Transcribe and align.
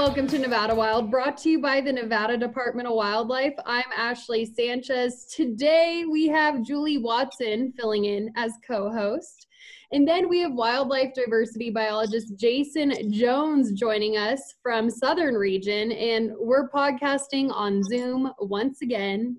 Welcome 0.00 0.28
to 0.28 0.38
Nevada 0.38 0.74
Wild, 0.74 1.10
brought 1.10 1.36
to 1.42 1.50
you 1.50 1.60
by 1.60 1.82
the 1.82 1.92
Nevada 1.92 2.38
Department 2.38 2.88
of 2.88 2.94
Wildlife. 2.94 3.52
I'm 3.66 3.84
Ashley 3.94 4.46
Sanchez. 4.46 5.26
Today 5.26 6.06
we 6.10 6.26
have 6.26 6.62
Julie 6.62 6.96
Watson 6.96 7.74
filling 7.78 8.06
in 8.06 8.32
as 8.34 8.50
co 8.66 8.90
host. 8.90 9.46
And 9.92 10.08
then 10.08 10.30
we 10.30 10.40
have 10.40 10.54
wildlife 10.54 11.12
diversity 11.12 11.68
biologist 11.68 12.34
Jason 12.38 13.12
Jones 13.12 13.72
joining 13.72 14.16
us 14.16 14.40
from 14.62 14.88
Southern 14.88 15.34
Region. 15.34 15.92
And 15.92 16.32
we're 16.38 16.70
podcasting 16.70 17.52
on 17.52 17.84
Zoom 17.84 18.32
once 18.40 18.80
again. 18.80 19.38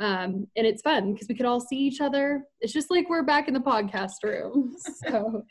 Um, 0.00 0.46
and 0.56 0.66
it's 0.66 0.80
fun 0.80 1.12
because 1.12 1.28
we 1.28 1.34
could 1.34 1.44
all 1.46 1.60
see 1.60 1.76
each 1.76 2.00
other. 2.00 2.42
It's 2.60 2.72
just 2.72 2.90
like 2.90 3.08
we're 3.10 3.22
back 3.22 3.48
in 3.48 3.54
the 3.54 3.60
podcast 3.60 4.22
room. 4.24 4.74
So 5.08 5.44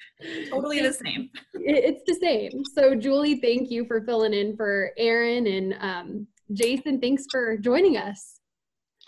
totally 0.49 0.81
the 0.81 0.91
same. 0.93 1.29
it- 1.53 1.83
it's 1.95 2.03
the 2.05 2.15
same. 2.15 2.63
So, 2.75 2.95
Julie, 2.95 3.35
thank 3.39 3.69
you 3.71 3.85
for 3.85 4.01
filling 4.01 4.33
in 4.33 4.55
for 4.57 4.91
Aaron 4.97 5.45
and 5.47 5.75
um, 5.79 6.27
Jason. 6.53 6.99
Thanks 6.99 7.25
for 7.31 7.57
joining 7.57 7.97
us. 7.97 8.39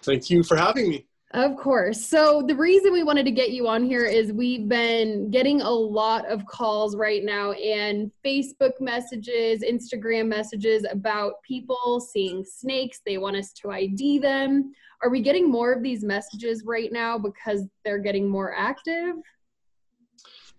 Thank 0.03 0.29
you 0.29 0.43
for 0.43 0.57
having 0.57 0.89
me. 0.89 1.07
Of 1.33 1.55
course. 1.55 2.05
So, 2.05 2.43
the 2.45 2.55
reason 2.55 2.91
we 2.91 3.03
wanted 3.03 3.23
to 3.23 3.31
get 3.31 3.51
you 3.51 3.65
on 3.65 3.85
here 3.85 4.03
is 4.03 4.33
we've 4.33 4.67
been 4.67 5.31
getting 5.31 5.61
a 5.61 5.69
lot 5.69 6.25
of 6.25 6.45
calls 6.45 6.97
right 6.97 7.23
now 7.23 7.53
and 7.53 8.11
Facebook 8.25 8.81
messages, 8.81 9.63
Instagram 9.63 10.27
messages 10.27 10.85
about 10.91 11.41
people 11.43 12.01
seeing 12.01 12.43
snakes. 12.43 12.99
They 13.05 13.17
want 13.17 13.37
us 13.37 13.53
to 13.53 13.71
ID 13.71 14.19
them. 14.19 14.73
Are 15.01 15.09
we 15.09 15.21
getting 15.21 15.49
more 15.49 15.71
of 15.71 15.81
these 15.81 16.03
messages 16.03 16.63
right 16.65 16.91
now 16.91 17.17
because 17.17 17.63
they're 17.85 17.99
getting 17.99 18.27
more 18.27 18.53
active? 18.53 19.15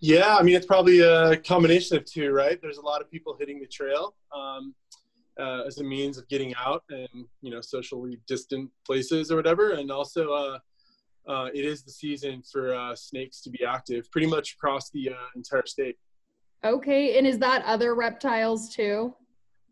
Yeah, 0.01 0.37
I 0.37 0.43
mean, 0.43 0.57
it's 0.57 0.67
probably 0.67 1.01
a 1.01 1.37
combination 1.37 1.99
of 1.99 2.07
two, 2.07 2.33
right? 2.33 2.59
There's 2.63 2.79
a 2.79 2.83
lot 2.83 3.03
of 3.03 3.11
people 3.11 3.37
hitting 3.39 3.61
the 3.61 3.67
trail 3.67 4.15
um, 4.35 4.75
uh, 5.39 5.63
as 5.67 5.79
a 5.79 5.85
means 5.85 6.19
of 6.19 6.29
getting 6.29 6.55
out 6.55 6.83
and, 6.91 7.27
you 7.41 7.51
know, 7.51 7.61
socially 7.61 8.19
distant 8.27 8.71
places 8.87 9.31
or 9.31 9.37
whatever. 9.37 9.73
And 9.73 9.91
also, 9.91 10.33
uh, 10.33 10.59
uh, 11.29 11.49
it 11.55 11.65
is 11.65 11.83
the 11.83 11.91
season 11.91 12.43
for 12.43 12.75
uh, 12.75 12.95
snakes 12.95 13.41
to 13.43 13.51
be 13.51 13.65
active 13.65 14.11
pretty 14.11 14.27
much 14.27 14.55
across 14.55 14.91
the 14.91 15.11
uh, 15.11 15.29
entire 15.37 15.67
state. 15.67 15.97
Okay. 16.65 17.19
And 17.19 17.27
is 17.27 17.39
that 17.39 17.65
other 17.65 17.95
reptiles 17.95 18.75
too? 18.75 19.15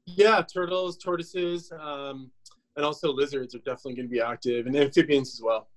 Yeah, 0.07 0.43
turtles, 0.43 0.97
tortoises, 0.97 1.71
um, 1.79 2.31
and 2.77 2.85
also 2.85 3.13
lizards 3.13 3.55
are 3.55 3.59
definitely 3.59 3.95
going 3.95 4.09
to 4.09 4.13
be 4.13 4.21
active 4.21 4.67
and 4.67 4.77
amphibians 4.77 5.35
as 5.35 5.43
well. 5.43 5.69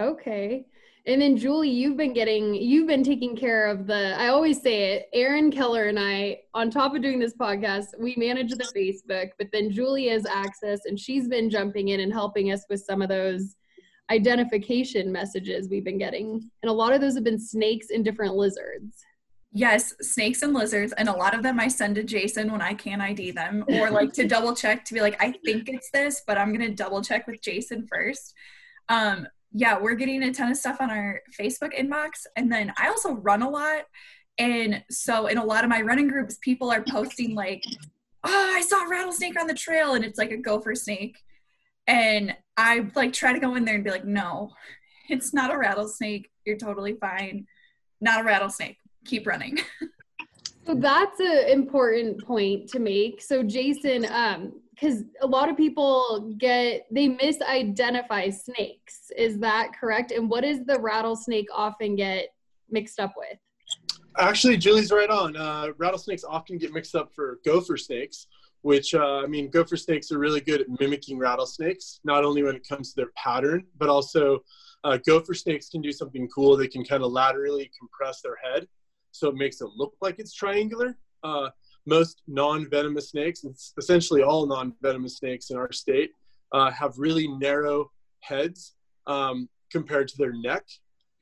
Okay. 0.00 0.66
And 1.06 1.20
then 1.20 1.36
Julie, 1.36 1.68
you've 1.68 1.98
been 1.98 2.14
getting 2.14 2.54
you've 2.54 2.86
been 2.86 3.04
taking 3.04 3.36
care 3.36 3.66
of 3.66 3.86
the 3.86 4.18
I 4.18 4.28
always 4.28 4.62
say 4.62 4.94
it, 4.94 5.08
Aaron 5.12 5.50
Keller 5.50 5.84
and 5.84 5.98
I, 5.98 6.40
on 6.54 6.70
top 6.70 6.94
of 6.94 7.02
doing 7.02 7.18
this 7.18 7.34
podcast, 7.34 7.88
we 7.98 8.14
manage 8.16 8.52
the 8.52 8.72
Facebook, 8.74 9.30
but 9.38 9.48
then 9.52 9.70
Julie 9.70 10.08
has 10.08 10.24
access 10.24 10.80
and 10.86 10.98
she's 10.98 11.28
been 11.28 11.50
jumping 11.50 11.88
in 11.88 12.00
and 12.00 12.12
helping 12.12 12.52
us 12.52 12.64
with 12.70 12.80
some 12.80 13.02
of 13.02 13.10
those 13.10 13.54
identification 14.10 15.12
messages 15.12 15.68
we've 15.68 15.84
been 15.84 15.98
getting. 15.98 16.50
And 16.62 16.70
a 16.70 16.72
lot 16.72 16.94
of 16.94 17.02
those 17.02 17.14
have 17.14 17.24
been 17.24 17.40
snakes 17.40 17.88
and 17.90 18.04
different 18.04 18.34
lizards. 18.34 19.04
Yes, 19.52 19.94
snakes 20.00 20.42
and 20.42 20.52
lizards, 20.52 20.92
and 20.94 21.08
a 21.08 21.12
lot 21.12 21.32
of 21.32 21.42
them 21.42 21.60
I 21.60 21.68
send 21.68 21.94
to 21.94 22.02
Jason 22.02 22.50
when 22.50 22.60
I 22.60 22.74
can't 22.74 23.00
ID 23.00 23.30
them, 23.32 23.64
or 23.68 23.88
like 23.88 24.12
to 24.14 24.26
double 24.26 24.52
check 24.54 24.84
to 24.86 24.94
be 24.94 25.00
like, 25.00 25.22
I 25.22 25.32
think 25.44 25.68
it's 25.68 25.90
this, 25.92 26.22
but 26.26 26.36
I'm 26.36 26.52
gonna 26.52 26.74
double 26.74 27.02
check 27.02 27.28
with 27.28 27.40
Jason 27.40 27.86
first. 27.86 28.34
Um, 28.88 29.28
yeah, 29.54 29.78
we're 29.80 29.94
getting 29.94 30.22
a 30.22 30.34
ton 30.34 30.50
of 30.50 30.56
stuff 30.56 30.80
on 30.80 30.90
our 30.90 31.22
Facebook 31.38 31.78
inbox, 31.78 32.26
and 32.36 32.52
then 32.52 32.72
I 32.76 32.88
also 32.88 33.14
run 33.14 33.40
a 33.40 33.48
lot, 33.48 33.84
and 34.36 34.84
so 34.90 35.28
in 35.28 35.38
a 35.38 35.44
lot 35.44 35.64
of 35.64 35.70
my 35.70 35.80
running 35.80 36.08
groups, 36.08 36.36
people 36.42 36.70
are 36.70 36.82
posting 36.82 37.34
like, 37.34 37.64
"Oh, 38.24 38.52
I 38.56 38.60
saw 38.60 38.84
a 38.84 38.88
rattlesnake 38.90 39.40
on 39.40 39.46
the 39.46 39.54
trail," 39.54 39.94
and 39.94 40.04
it's 40.04 40.18
like 40.18 40.32
a 40.32 40.36
gopher 40.36 40.74
snake, 40.74 41.16
and 41.86 42.36
I 42.56 42.90
like 42.94 43.12
try 43.12 43.32
to 43.32 43.40
go 43.40 43.54
in 43.54 43.64
there 43.64 43.76
and 43.76 43.84
be 43.84 43.90
like, 43.90 44.04
"No, 44.04 44.50
it's 45.08 45.32
not 45.32 45.54
a 45.54 45.56
rattlesnake. 45.56 46.30
You're 46.44 46.58
totally 46.58 46.96
fine. 47.00 47.46
Not 48.00 48.20
a 48.20 48.24
rattlesnake." 48.24 48.78
keep 49.04 49.26
running. 49.26 49.58
So 50.66 50.74
that's 50.74 51.20
an 51.20 51.50
important 51.50 52.24
point 52.24 52.70
to 52.70 52.78
make. 52.78 53.20
So 53.20 53.42
Jason, 53.42 54.06
um, 54.06 54.62
because 54.74 55.04
a 55.20 55.26
lot 55.26 55.48
of 55.48 55.56
people 55.56 56.34
get 56.38 56.86
they 56.90 57.08
misidentify 57.08 58.32
snakes. 58.32 59.10
Is 59.16 59.38
that 59.38 59.72
correct? 59.78 60.10
And 60.10 60.28
what 60.28 60.42
does 60.42 60.64
the 60.64 60.78
rattlesnake 60.80 61.48
often 61.52 61.96
get 61.96 62.28
mixed 62.70 63.00
up 63.00 63.14
with? 63.16 63.38
Actually, 64.18 64.56
Julie's 64.56 64.92
right 64.92 65.10
on. 65.10 65.36
Uh, 65.36 65.68
rattlesnakes 65.78 66.24
often 66.24 66.58
get 66.58 66.72
mixed 66.72 66.94
up 66.94 67.12
for 67.12 67.40
gopher 67.44 67.76
snakes, 67.76 68.28
which 68.62 68.94
uh, 68.94 69.18
I 69.18 69.26
mean, 69.26 69.50
gopher 69.50 69.76
snakes 69.76 70.12
are 70.12 70.18
really 70.18 70.40
good 70.40 70.60
at 70.60 70.66
mimicking 70.80 71.18
rattlesnakes, 71.18 72.00
not 72.04 72.24
only 72.24 72.42
when 72.42 72.54
it 72.54 72.66
comes 72.68 72.90
to 72.90 72.96
their 72.96 73.10
pattern, 73.16 73.64
but 73.76 73.88
also 73.88 74.40
uh, 74.84 74.98
gopher 75.06 75.34
snakes 75.34 75.68
can 75.68 75.82
do 75.82 75.92
something 75.92 76.28
cool. 76.28 76.56
They 76.56 76.68
can 76.68 76.84
kind 76.84 77.02
of 77.02 77.10
laterally 77.10 77.70
compress 77.78 78.20
their 78.22 78.36
head, 78.36 78.68
so 79.10 79.28
it 79.28 79.34
makes 79.34 79.60
it 79.60 79.68
look 79.76 79.94
like 80.00 80.16
it's 80.18 80.34
triangular. 80.34 80.96
Uh, 81.86 81.94
most 81.94 82.22
non-venomous 82.26 83.10
snakes, 83.10 83.44
and 83.44 83.54
essentially 83.78 84.22
all 84.22 84.46
non-venomous 84.46 85.18
snakes 85.18 85.50
in 85.50 85.56
our 85.56 85.72
state, 85.72 86.10
uh, 86.52 86.70
have 86.70 86.92
really 86.98 87.28
narrow 87.28 87.90
heads 88.20 88.74
um, 89.06 89.48
compared 89.70 90.08
to 90.08 90.16
their 90.18 90.32
neck 90.32 90.64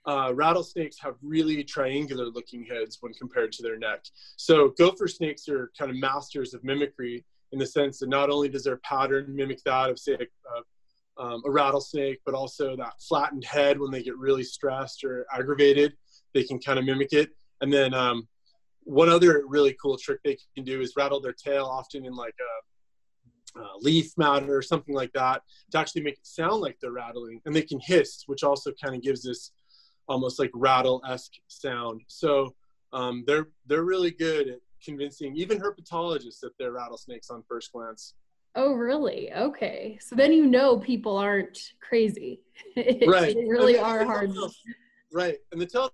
uh, 0.06 0.32
rattlesnakes 0.34 0.98
have 0.98 1.14
really 1.22 1.62
triangular 1.62 2.26
looking 2.26 2.64
heads 2.64 2.98
when 3.00 3.12
compared 3.14 3.52
to 3.52 3.62
their 3.62 3.78
neck. 3.78 4.04
So 4.36 4.70
gopher 4.70 5.08
snakes 5.08 5.48
are 5.48 5.70
kind 5.78 5.90
of 5.90 5.96
masters 5.96 6.54
of 6.54 6.64
mimicry 6.64 7.24
in 7.52 7.58
the 7.58 7.66
sense 7.66 7.98
that 7.98 8.08
not 8.08 8.30
only 8.30 8.48
does 8.48 8.64
their 8.64 8.78
pattern 8.78 9.34
mimic 9.34 9.62
that 9.64 9.90
of 9.90 9.98
say 9.98 10.14
a, 10.14 11.22
um, 11.22 11.42
a 11.44 11.50
rattlesnake, 11.50 12.20
but 12.24 12.34
also 12.34 12.74
that 12.76 12.94
flattened 13.00 13.44
head 13.44 13.78
when 13.78 13.90
they 13.90 14.02
get 14.02 14.16
really 14.16 14.42
stressed 14.42 15.04
or 15.04 15.26
aggravated, 15.32 15.92
they 16.34 16.42
can 16.42 16.58
kind 16.58 16.78
of 16.78 16.84
mimic 16.84 17.12
it. 17.12 17.30
And 17.60 17.72
then 17.72 17.94
um, 17.94 18.26
one 18.84 19.08
other 19.08 19.44
really 19.46 19.76
cool 19.80 19.96
trick 19.96 20.20
they 20.24 20.36
can 20.54 20.64
do 20.64 20.80
is 20.80 20.94
rattle 20.96 21.20
their 21.20 21.32
tail 21.32 21.64
often 21.66 22.04
in 22.04 22.14
like 22.14 22.34
a 22.40 23.60
uh, 23.60 23.76
leaf 23.80 24.12
matter 24.16 24.56
or 24.56 24.62
something 24.62 24.94
like 24.94 25.12
that 25.12 25.42
to 25.70 25.78
actually 25.78 26.02
make 26.02 26.14
it 26.14 26.26
sound 26.26 26.60
like 26.62 26.78
they're 26.80 26.90
rattling 26.92 27.38
and 27.44 27.54
they 27.54 27.60
can 27.62 27.78
hiss 27.80 28.22
which 28.26 28.42
also 28.42 28.72
kind 28.82 28.94
of 28.94 29.02
gives 29.02 29.22
this 29.22 29.52
almost 30.08 30.38
like 30.38 30.50
rattle-esque 30.54 31.32
sound. 31.48 32.00
So 32.08 32.54
um, 32.92 33.24
they're 33.26 33.48
they're 33.66 33.84
really 33.84 34.10
good 34.10 34.48
at 34.48 34.58
convincing 34.84 35.36
even 35.36 35.58
herpetologists 35.60 36.40
that 36.40 36.52
they're 36.58 36.72
rattlesnakes 36.72 37.30
on 37.30 37.42
first 37.48 37.72
glance. 37.72 38.14
Oh, 38.54 38.72
really? 38.74 39.32
Okay. 39.32 39.98
So 40.00 40.14
then 40.16 40.32
you 40.32 40.46
know 40.46 40.78
people 40.78 41.16
aren't 41.16 41.58
crazy. 41.80 42.40
Right. 43.06 43.34
they 43.34 43.44
really 43.46 43.76
And 43.76 43.84
are 43.86 43.98
the- 44.00 44.04
hard. 44.06 44.30
Right, 45.12 45.36
and 45.52 45.60
the 45.60 45.66
tail 45.66 45.90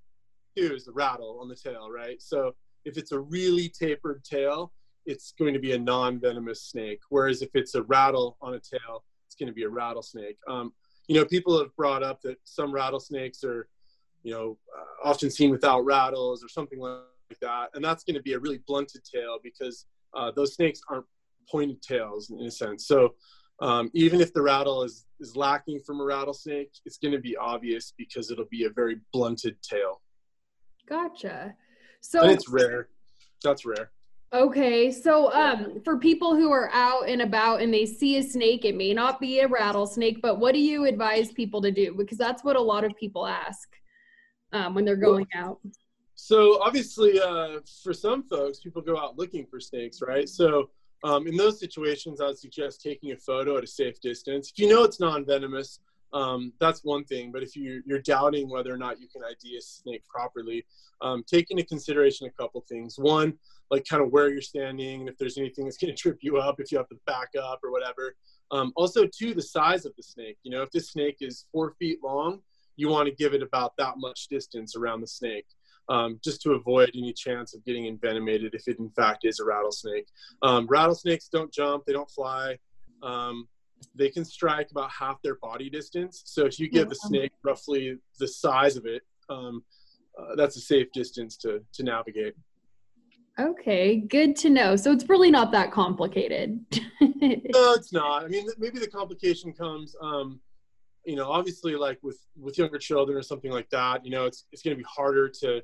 too 0.57 0.75
is 0.75 0.85
the 0.85 0.93
rattle 0.93 1.39
on 1.41 1.49
the 1.49 1.57
tail, 1.57 1.91
right? 1.91 2.21
So 2.23 2.55
if 2.89 2.97
it's 2.97 3.13
a 3.13 3.21
really 3.21 3.69
tapered 3.69 4.25
tail, 4.25 4.73
it's 5.07 5.33
going 5.39 5.55
to 5.55 5.61
be 5.61 5.73
a 5.73 5.79
non-venomous 5.79 6.63
snake. 6.63 7.01
Whereas 7.11 7.43
if 7.43 7.51
it's 7.55 7.75
a 7.75 7.83
rattle 7.83 8.37
on 8.41 8.55
a 8.55 8.61
tail, 8.61 9.05
it's 9.27 9.35
going 9.35 9.47
to 9.47 9.53
be 9.53 9.65
a 9.65 9.69
rattlesnake. 9.69 10.39
Um, 10.49 10.73
you 11.07 11.15
know, 11.15 11.25
people 11.25 11.59
have 11.59 11.75
brought 11.77 12.03
up 12.03 12.21
that 12.23 12.37
some 12.45 12.73
rattlesnakes 12.73 13.45
are, 13.45 13.69
you 14.23 14.33
know, 14.33 14.59
uh, 14.77 15.09
often 15.09 15.31
seen 15.31 15.51
without 15.51 15.85
rattles 15.85 16.43
or 16.43 16.49
something 16.49 16.81
like 16.81 17.03
that, 17.41 17.69
and 17.75 17.85
that's 17.85 18.05
going 18.05 18.17
to 18.17 18.23
be 18.23 18.33
a 18.33 18.39
really 18.39 18.61
blunted 18.67 19.03
tail 19.05 19.39
because 19.43 19.87
uh, 20.15 20.31
those 20.35 20.55
snakes 20.55 20.81
aren't 20.89 21.07
pointed 21.51 21.81
tails 21.81 22.31
in 22.31 22.41
a 22.41 22.51
sense. 22.51 22.87
So 22.87 23.15
um, 23.61 23.91
even 23.95 24.21
if 24.21 24.33
the 24.33 24.43
rattle 24.43 24.83
is 24.83 25.07
is 25.21 25.37
lacking 25.37 25.81
from 25.87 26.01
a 26.01 26.05
rattlesnake, 26.05 26.73
it's 26.85 26.99
going 26.99 27.13
to 27.13 27.21
be 27.21 27.37
obvious 27.37 27.93
because 27.97 28.31
it'll 28.31 28.47
be 28.51 28.65
a 28.65 28.71
very 28.71 28.97
blunted 29.13 29.57
tail, 29.63 30.01
Gotcha. 30.89 31.55
So 32.01 32.23
and 32.23 32.31
it's 32.31 32.49
rare. 32.49 32.89
That's 33.43 33.65
rare. 33.65 33.91
Okay, 34.33 34.91
so 34.93 35.33
um, 35.33 35.81
for 35.85 35.99
people 35.99 36.37
who 36.37 36.53
are 36.53 36.71
out 36.75 37.09
and 37.09 37.23
about 37.23 37.63
and 37.63 37.73
they 37.73 37.87
see 37.87 38.19
a 38.19 38.23
snake, 38.23 38.67
it 38.67 38.77
may 38.77 38.93
not 38.93 39.21
be 39.21 39.41
a 39.41 39.49
rattlesnake, 39.49 40.21
but 40.21 40.39
what 40.39 40.53
do 40.53 40.61
you 40.61 40.85
advise 40.85 41.33
people 41.33 41.63
to 41.63 41.71
do? 41.71 41.95
Because 41.97 42.19
that's 42.19 42.45
what 42.45 42.55
a 42.55 42.61
lot 42.61 42.85
of 42.85 42.95
people 42.97 43.27
ask 43.27 43.69
um, 44.53 44.75
when 44.75 44.85
they're 44.85 44.97
going 44.97 45.27
out. 45.35 45.59
So 46.15 46.61
obviously, 46.61 47.19
uh, 47.19 47.61
for 47.83 47.95
some 47.95 48.23
folks, 48.23 48.59
people 48.59 48.83
go 48.83 48.99
out 48.99 49.17
looking 49.17 49.47
for 49.47 49.61
snakes, 49.61 50.03
right? 50.03 50.29
So 50.29 50.69
um, 51.05 51.27
in 51.27 51.37
those 51.37 51.59
situations, 51.59 52.21
I 52.21 52.27
would 52.27 52.39
suggest 52.39 52.83
taking 52.83 53.13
a 53.13 53.17
photo 53.17 53.57
at 53.57 53.65
a 53.65 53.69
safe 53.69 53.99
distance. 54.01 54.51
If 54.51 54.59
you 54.59 54.69
know 54.69 54.85
it's 54.85 55.01
non-venomous, 55.01 55.81
um, 56.13 56.53
that's 56.61 56.85
one 56.85 57.05
thing. 57.05 57.33
But 57.33 57.43
if 57.43 57.55
you, 57.57 57.83
you're 57.87 58.01
doubting 58.01 58.49
whether 58.49 58.73
or 58.73 58.79
not 58.79 59.01
you 59.01 59.09
can 59.09 59.23
ID 59.23 59.57
a 59.57 59.61
snake 59.61 60.03
properly, 60.09 60.65
um, 61.01 61.25
take 61.27 61.51
into 61.51 61.65
consideration 61.65 62.27
a 62.27 62.31
couple 62.31 62.65
things. 62.69 62.99
One, 62.99 63.35
like 63.71 63.87
kind 63.87 64.03
of 64.03 64.11
where 64.11 64.31
you're 64.31 64.41
standing, 64.41 65.01
and 65.01 65.09
if 65.09 65.19
there's 65.19 65.39
anything 65.39 65.65
that's 65.65 65.77
going 65.77 65.95
to 65.95 66.01
trip 66.01 66.19
you 66.21 66.39
up, 66.39 66.61
if 66.61 66.73
you 66.73 66.79
have 66.79 66.89
to 66.89 66.99
back 67.07 67.31
up 67.41 67.61
or 67.63 67.71
whatever. 67.71 68.17
Um, 68.51 68.73
also, 68.77 69.07
two, 69.07 69.35
the 69.35 69.43
size 69.43 69.85
of 69.85 69.93
the 69.97 70.03
snake. 70.03 70.39
You 70.43 70.51
know, 70.51 70.63
if 70.63 70.71
this 70.71 70.91
snake 70.91 71.19
is 71.21 71.45
four 71.53 71.75
feet 71.79 71.99
long, 72.03 72.41
you 72.77 72.89
want 72.89 73.09
to 73.09 73.15
give 73.15 73.35
it 73.35 73.43
about 73.43 73.77
that 73.77 73.95
much 73.97 74.29
distance 74.29 74.77
around 74.77 75.01
the 75.01 75.07
snake. 75.07 75.47
Um, 75.91 76.21
just 76.23 76.43
to 76.43 76.53
avoid 76.53 76.91
any 76.95 77.15
chance 77.15 77.55
of 77.55 77.65
getting 77.65 77.87
envenomated 77.87 78.55
if 78.55 78.69
it 78.69 78.79
in 78.79 78.91
fact 78.91 79.25
is 79.25 79.41
a 79.41 79.45
rattlesnake. 79.45 80.07
Um, 80.43 80.67
rattlesnakes 80.69 81.29
don't 81.29 81.53
jump, 81.53 81.87
they 81.87 81.95
don't 81.95 82.11
fly. 82.11 82.59
Um, 83.03 83.49
they 83.95 84.09
can 84.09 84.25
strike 84.25 84.71
about 84.71 84.91
half 84.91 85.21
their 85.23 85.37
body 85.37 85.71
distance. 85.71 86.23
So 86.25 86.47
if 86.47 86.59
you 86.59 86.69
give 86.69 86.89
the 86.89 86.95
snake 86.95 87.33
roughly 87.43 87.99
the 88.19 88.29
size 88.29 88.77
of 88.77 88.87
it, 88.87 89.03
um, 89.29 89.63
uh, 90.19 90.35
that's 90.37 90.57
a 90.57 90.61
safe 90.61 90.91
distance 90.93 91.37
to, 91.39 91.63
to 91.75 91.83
navigate. 91.83 92.35
Okay, 93.39 93.97
good 94.01 94.35
to 94.37 94.51
know. 94.51 94.75
So 94.75 94.91
it's 94.91 95.09
really 95.09 95.31
not 95.31 95.53
that 95.53 95.73
complicated. 95.73 96.61
No, 97.21 97.73
it's 97.73 97.93
not. 97.93 98.25
I 98.25 98.29
mean, 98.29 98.47
maybe 98.59 98.79
the 98.79 98.87
complication 98.87 99.53
comes, 99.53 99.97
um, 100.01 100.41
you 101.05 101.17
know, 101.17 101.29
obviously 101.31 101.75
like 101.75 101.99
with 102.03 102.21
with 102.37 102.57
younger 102.59 102.79
children 102.79 103.19
or 103.19 103.23
something 103.23 103.51
like 103.51 103.69
that. 103.71 104.05
You 104.05 104.13
know, 104.13 104.27
it's 104.27 104.45
it's 104.53 104.63
going 104.63 104.77
to 104.77 104.81
be 104.81 104.87
harder 104.89 105.29
to 105.41 105.61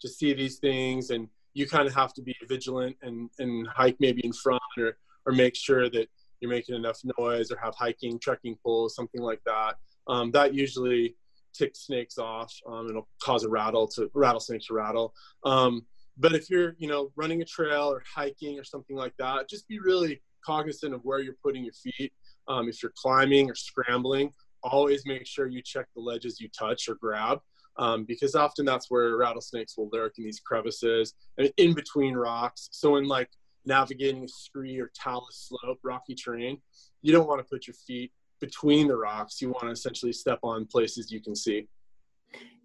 to 0.00 0.08
see 0.08 0.34
these 0.34 0.58
things, 0.58 1.08
and 1.08 1.28
you 1.54 1.66
kind 1.66 1.86
of 1.86 1.94
have 1.94 2.12
to 2.14 2.22
be 2.22 2.36
vigilant 2.46 2.96
and 3.02 3.30
and 3.38 3.66
hike 3.68 3.96
maybe 4.00 4.24
in 4.24 4.32
front 4.34 4.62
or 4.76 4.98
or 5.24 5.32
make 5.32 5.56
sure 5.56 5.88
that 5.88 6.08
you're 6.40 6.50
making 6.50 6.74
enough 6.74 7.00
noise 7.18 7.50
or 7.50 7.58
have 7.58 7.74
hiking 7.74 8.18
trekking 8.18 8.56
poles, 8.64 8.94
something 8.94 9.22
like 9.22 9.40
that. 9.44 9.76
Um, 10.06 10.30
that 10.32 10.54
usually 10.54 11.16
ticks 11.54 11.80
snakes 11.86 12.18
off. 12.18 12.54
Um, 12.66 12.88
it'll 12.88 13.08
cause 13.22 13.44
a 13.44 13.48
rattle 13.48 13.86
to 13.88 14.10
rattlesnake 14.14 14.62
to 14.66 14.74
rattle. 14.74 15.14
Um, 15.44 15.86
but 16.16 16.34
if 16.34 16.50
you're 16.50 16.74
you 16.78 16.88
know 16.88 17.10
running 17.16 17.42
a 17.42 17.44
trail 17.44 17.92
or 17.92 18.02
hiking 18.14 18.58
or 18.58 18.64
something 18.64 18.96
like 18.96 19.14
that, 19.18 19.48
just 19.48 19.68
be 19.68 19.78
really 19.78 20.22
cognizant 20.44 20.94
of 20.94 21.00
where 21.04 21.20
you're 21.20 21.36
putting 21.42 21.64
your 21.64 21.74
feet. 21.74 22.12
Um, 22.46 22.68
if 22.68 22.82
you're 22.82 22.92
climbing 22.96 23.50
or 23.50 23.54
scrambling, 23.54 24.32
always 24.62 25.04
make 25.06 25.26
sure 25.26 25.46
you 25.46 25.62
check 25.62 25.86
the 25.94 26.00
ledges 26.00 26.40
you 26.40 26.48
touch 26.48 26.88
or 26.88 26.94
grab. 26.94 27.40
Um, 27.76 28.04
because 28.04 28.34
often 28.34 28.64
that's 28.64 28.90
where 28.90 29.16
rattlesnakes 29.16 29.76
will 29.76 29.88
lurk 29.92 30.14
in 30.18 30.24
these 30.24 30.40
crevices 30.40 31.14
and 31.36 31.52
in 31.58 31.74
between 31.74 32.14
rocks. 32.14 32.68
So 32.72 32.96
in 32.96 33.04
like 33.04 33.30
navigating 33.68 34.24
a 34.24 34.28
scree 34.28 34.80
or 34.80 34.90
talus 34.94 35.48
slope, 35.48 35.78
rocky 35.84 36.14
terrain, 36.14 36.60
you 37.02 37.12
don't 37.12 37.28
want 37.28 37.38
to 37.38 37.44
put 37.44 37.66
your 37.68 37.74
feet 37.74 38.10
between 38.40 38.88
the 38.88 38.96
rocks. 38.96 39.40
You 39.40 39.50
want 39.50 39.64
to 39.64 39.70
essentially 39.70 40.12
step 40.12 40.40
on 40.42 40.64
places 40.66 41.12
you 41.12 41.20
can 41.20 41.36
see. 41.36 41.68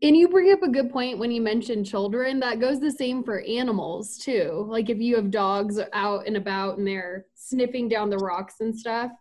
And 0.02 0.18
you 0.18 0.28
bring 0.28 0.52
up 0.52 0.64
a 0.64 0.68
good 0.70 0.90
point 0.92 1.18
when 1.20 1.32
you 1.32 1.42
mention 1.42 1.84
children. 1.84 2.40
That 2.40 2.60
goes 2.60 2.80
the 2.80 2.92
same 2.92 3.24
for 3.24 3.42
animals 3.42 4.18
too. 4.18 4.66
Like 4.68 4.90
if 4.90 5.00
you 5.00 5.16
have 5.16 5.32
dogs 5.32 5.80
out 5.94 6.26
and 6.28 6.36
about 6.36 6.78
and 6.78 6.88
they're 6.88 7.26
sniffing 7.36 7.88
down 7.88 8.10
the 8.10 8.18
rocks 8.18 8.56
and 8.60 8.78
stuff. 8.78 9.12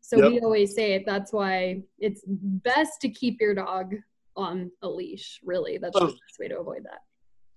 So 0.00 0.18
Yep. 0.18 0.28
we 0.30 0.40
always 0.40 0.74
say 0.74 0.92
it. 0.94 1.04
That's 1.06 1.32
why 1.32 1.82
it's 1.98 2.22
best 2.26 3.00
to 3.02 3.08
keep 3.08 3.40
your 3.40 3.54
dog 3.54 3.94
on 4.36 4.70
a 4.82 4.88
leash. 4.88 5.40
Really, 5.44 5.78
that's 5.78 5.98
the 5.98 6.04
Oh. 6.06 6.08
best 6.08 6.38
way 6.38 6.48
to 6.48 6.58
avoid 6.60 6.84
that. 6.84 7.02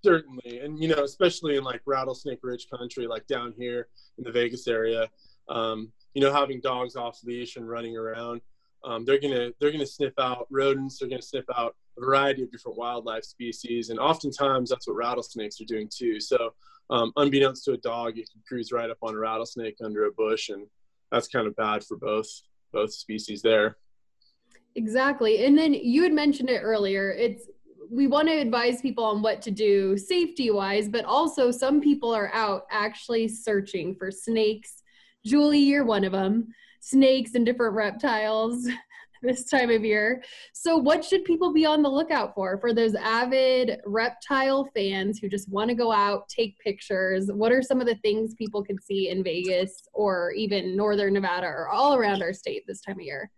Certainly, 0.02 0.60
and 0.60 0.78
you 0.78 0.88
know, 0.88 1.04
especially 1.04 1.56
in 1.56 1.64
like 1.64 1.82
rattlesnake 1.86 2.38
rich 2.42 2.66
country, 2.70 3.06
like 3.06 3.26
down 3.26 3.52
here 3.58 3.88
in 4.16 4.24
the 4.24 4.32
Vegas 4.32 4.66
area, 4.66 5.08
um, 5.48 5.92
you 6.14 6.22
know, 6.22 6.32
having 6.32 6.60
dogs 6.60 6.96
off 6.96 7.18
leash 7.24 7.56
and 7.56 7.68
running 7.68 7.96
around, 7.96 8.40
um, 8.84 9.04
they're 9.04 9.20
gonna 9.20 9.50
they're 9.60 9.72
gonna 9.72 9.86
sniff 9.86 10.14
out 10.18 10.46
rodents. 10.50 10.98
They're 10.98 11.08
gonna 11.08 11.22
sniff 11.22 11.44
out 11.54 11.76
a 11.98 12.00
variety 12.00 12.42
of 12.42 12.50
different 12.50 12.78
wildlife 12.78 13.24
species, 13.24 13.90
and 13.90 13.98
oftentimes 13.98 14.70
that's 14.70 14.86
what 14.86 14.96
rattlesnakes 14.96 15.60
are 15.60 15.66
doing 15.66 15.88
too. 15.94 16.18
So, 16.18 16.54
um, 16.88 17.12
unbeknownst 17.16 17.64
to 17.64 17.72
a 17.72 17.76
dog, 17.76 18.16
you 18.16 18.24
can 18.24 18.42
cruise 18.48 18.72
right 18.72 18.90
up 18.90 18.98
on 19.02 19.14
a 19.14 19.18
rattlesnake 19.18 19.76
under 19.84 20.06
a 20.06 20.12
bush, 20.12 20.48
and 20.48 20.66
that's 21.12 21.28
kind 21.28 21.46
of 21.46 21.54
bad 21.56 21.84
for 21.84 21.96
both 21.98 22.28
both 22.72 22.92
species 22.92 23.42
there. 23.42 23.76
Exactly. 24.76 25.44
And 25.44 25.58
then 25.58 25.74
you 25.74 26.02
had 26.02 26.12
mentioned 26.12 26.48
it 26.48 26.60
earlier. 26.60 27.10
It's 27.10 27.48
we 27.90 28.06
want 28.06 28.28
to 28.28 28.34
advise 28.34 28.80
people 28.80 29.04
on 29.04 29.20
what 29.20 29.42
to 29.42 29.50
do 29.50 29.96
safety 29.96 30.50
wise, 30.50 30.88
but 30.88 31.04
also 31.04 31.50
some 31.50 31.80
people 31.80 32.14
are 32.14 32.30
out 32.32 32.66
actually 32.70 33.26
searching 33.26 33.96
for 33.96 34.10
snakes. 34.12 34.82
Julie, 35.26 35.58
you're 35.58 35.84
one 35.84 36.04
of 36.04 36.12
them. 36.12 36.48
Snakes 36.80 37.34
and 37.34 37.44
different 37.44 37.74
reptiles 37.74 38.68
this 39.22 39.44
time 39.44 39.70
of 39.70 39.84
year. 39.84 40.22
So, 40.52 40.76
what 40.76 41.04
should 41.04 41.24
people 41.24 41.52
be 41.52 41.66
on 41.66 41.82
the 41.82 41.90
lookout 41.90 42.34
for? 42.34 42.58
For 42.58 42.72
those 42.72 42.94
avid 42.94 43.80
reptile 43.84 44.70
fans 44.74 45.18
who 45.18 45.28
just 45.28 45.50
want 45.50 45.68
to 45.68 45.74
go 45.74 45.92
out, 45.92 46.28
take 46.28 46.58
pictures, 46.60 47.30
what 47.32 47.52
are 47.52 47.60
some 47.60 47.80
of 47.80 47.86
the 47.86 47.96
things 47.96 48.34
people 48.34 48.62
can 48.62 48.80
see 48.80 49.10
in 49.10 49.24
Vegas 49.24 49.82
or 49.92 50.32
even 50.32 50.76
northern 50.76 51.14
Nevada 51.14 51.46
or 51.48 51.68
all 51.68 51.96
around 51.96 52.22
our 52.22 52.32
state 52.32 52.62
this 52.66 52.80
time 52.80 52.98
of 52.98 53.04
year? 53.04 53.30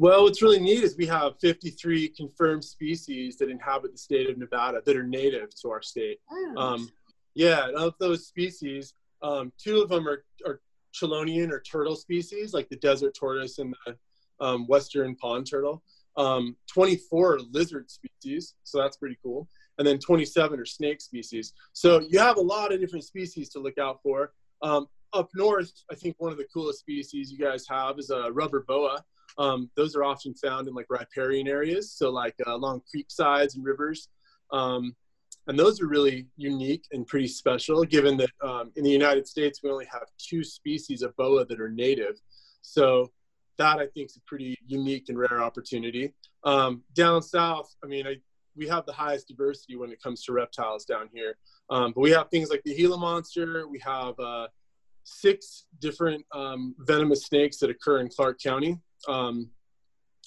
Well, 0.00 0.22
what's 0.22 0.40
really 0.40 0.60
neat 0.60 0.82
is 0.82 0.96
we 0.96 1.04
have 1.08 1.38
53 1.40 2.08
confirmed 2.08 2.64
species 2.64 3.36
that 3.36 3.50
inhabit 3.50 3.92
the 3.92 3.98
state 3.98 4.30
of 4.30 4.38
Nevada 4.38 4.80
that 4.82 4.96
are 4.96 5.02
native 5.02 5.54
to 5.56 5.70
our 5.70 5.82
state. 5.82 6.20
Um, 6.56 6.88
yeah, 7.34 7.68
and 7.68 7.76
of 7.76 7.92
those 8.00 8.26
species, 8.26 8.94
um, 9.22 9.52
two 9.62 9.82
of 9.82 9.90
them 9.90 10.08
are, 10.08 10.24
are 10.46 10.62
chelonian 10.94 11.50
or 11.50 11.60
turtle 11.60 11.96
species, 11.96 12.54
like 12.54 12.70
the 12.70 12.76
desert 12.76 13.12
tortoise 13.14 13.58
and 13.58 13.76
the 13.84 13.94
um, 14.42 14.66
western 14.68 15.16
pond 15.16 15.46
turtle. 15.46 15.82
Um, 16.16 16.56
24 16.72 17.34
are 17.34 17.40
lizard 17.52 17.90
species, 17.90 18.54
so 18.64 18.78
that's 18.78 18.96
pretty 18.96 19.18
cool. 19.22 19.48
And 19.76 19.86
then 19.86 19.98
27 19.98 20.58
are 20.58 20.64
snake 20.64 21.02
species. 21.02 21.52
So 21.74 22.00
you 22.08 22.18
have 22.20 22.38
a 22.38 22.40
lot 22.40 22.72
of 22.72 22.80
different 22.80 23.04
species 23.04 23.50
to 23.50 23.58
look 23.58 23.76
out 23.76 24.00
for. 24.02 24.32
Um, 24.62 24.86
up 25.12 25.28
north, 25.34 25.70
I 25.90 25.94
think 25.94 26.16
one 26.18 26.32
of 26.32 26.38
the 26.38 26.46
coolest 26.54 26.78
species 26.78 27.30
you 27.30 27.36
guys 27.36 27.66
have 27.68 27.98
is 27.98 28.08
a 28.08 28.32
rubber 28.32 28.64
boa. 28.66 29.04
Um, 29.38 29.70
those 29.76 29.94
are 29.96 30.04
often 30.04 30.34
found 30.34 30.68
in 30.68 30.74
like 30.74 30.86
riparian 30.88 31.48
areas, 31.48 31.92
so 31.92 32.10
like 32.10 32.34
uh, 32.46 32.54
along 32.54 32.82
creek 32.90 33.06
sides 33.10 33.54
and 33.54 33.64
rivers. 33.64 34.08
Um, 34.52 34.94
and 35.46 35.58
those 35.58 35.80
are 35.80 35.86
really 35.86 36.28
unique 36.36 36.84
and 36.92 37.06
pretty 37.06 37.28
special, 37.28 37.82
given 37.84 38.16
that 38.18 38.30
um, 38.42 38.70
in 38.76 38.84
the 38.84 38.90
United 38.90 39.26
States 39.26 39.60
we 39.62 39.70
only 39.70 39.86
have 39.86 40.04
two 40.18 40.44
species 40.44 41.02
of 41.02 41.16
boa 41.16 41.44
that 41.46 41.60
are 41.60 41.70
native. 41.70 42.20
So 42.62 43.10
that 43.56 43.78
I 43.78 43.86
think 43.86 44.06
is 44.10 44.16
a 44.16 44.20
pretty 44.26 44.58
unique 44.66 45.08
and 45.08 45.18
rare 45.18 45.42
opportunity. 45.42 46.14
Um, 46.44 46.82
down 46.94 47.22
south, 47.22 47.74
I 47.84 47.86
mean, 47.86 48.06
I, 48.06 48.16
we 48.56 48.66
have 48.68 48.86
the 48.86 48.92
highest 48.92 49.28
diversity 49.28 49.76
when 49.76 49.90
it 49.90 50.02
comes 50.02 50.24
to 50.24 50.32
reptiles 50.32 50.84
down 50.84 51.08
here. 51.12 51.36
Um, 51.68 51.92
but 51.94 52.00
we 52.00 52.10
have 52.10 52.30
things 52.30 52.50
like 52.50 52.62
the 52.64 52.74
Gila 52.74 52.98
monster. 52.98 53.68
We 53.68 53.78
have 53.80 54.18
uh, 54.18 54.48
six 55.04 55.66
different 55.78 56.24
um, 56.32 56.74
venomous 56.78 57.26
snakes 57.26 57.58
that 57.58 57.70
occur 57.70 58.00
in 58.00 58.08
Clark 58.08 58.40
County. 58.40 58.78
Um, 59.08 59.50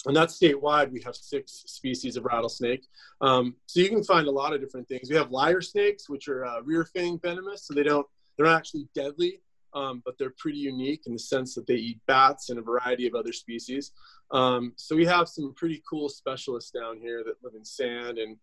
and 0.06 0.14
that's 0.14 0.38
statewide. 0.38 0.90
We 0.92 1.00
have 1.02 1.16
six 1.16 1.64
species 1.66 2.16
of 2.16 2.24
rattlesnake. 2.24 2.86
Um, 3.20 3.56
so 3.66 3.80
you 3.80 3.88
can 3.88 4.04
find 4.04 4.26
a 4.26 4.30
lot 4.30 4.52
of 4.52 4.60
different 4.60 4.88
things. 4.88 5.08
We 5.08 5.16
have 5.16 5.30
lyre 5.30 5.62
snakes, 5.62 6.08
which 6.08 6.28
are 6.28 6.44
uh, 6.44 6.60
rear 6.60 6.84
fang 6.84 7.18
venomous. 7.18 7.66
So 7.66 7.74
they 7.74 7.84
don't, 7.84 8.06
they're 8.36 8.46
not 8.46 8.56
actually 8.56 8.86
deadly, 8.94 9.40
um, 9.72 10.02
but 10.04 10.18
they're 10.18 10.34
pretty 10.38 10.58
unique 10.58 11.06
in 11.06 11.14
the 11.14 11.18
sense 11.18 11.54
that 11.54 11.66
they 11.66 11.74
eat 11.76 12.00
bats 12.06 12.50
and 12.50 12.58
a 12.58 12.62
variety 12.62 13.06
of 13.06 13.14
other 13.14 13.32
species. 13.32 13.92
Um, 14.30 14.72
so 14.76 14.94
we 14.94 15.06
have 15.06 15.28
some 15.28 15.54
pretty 15.54 15.82
cool 15.88 16.08
specialists 16.08 16.70
down 16.70 16.98
here 16.98 17.22
that 17.24 17.42
live 17.42 17.54
in 17.54 17.64
sand 17.64 18.18
and 18.18 18.36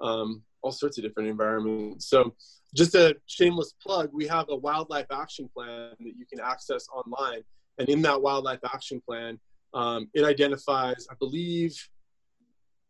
um, 0.00 0.42
all 0.60 0.72
sorts 0.72 0.98
of 0.98 1.04
different 1.04 1.28
environments. 1.28 2.06
So 2.10 2.34
just 2.74 2.94
a 2.94 3.16
shameless 3.26 3.72
plug, 3.80 4.10
we 4.12 4.26
have 4.26 4.46
a 4.50 4.56
wildlife 4.56 5.06
action 5.10 5.48
plan 5.48 5.92
that 5.98 6.16
you 6.16 6.26
can 6.26 6.40
access 6.40 6.88
online. 6.88 7.42
And 7.78 7.88
in 7.88 8.02
that 8.02 8.20
wildlife 8.20 8.60
action 8.64 9.00
plan, 9.00 9.38
um, 9.74 10.08
it 10.14 10.24
identifies, 10.24 11.06
I 11.10 11.14
believe, 11.18 11.76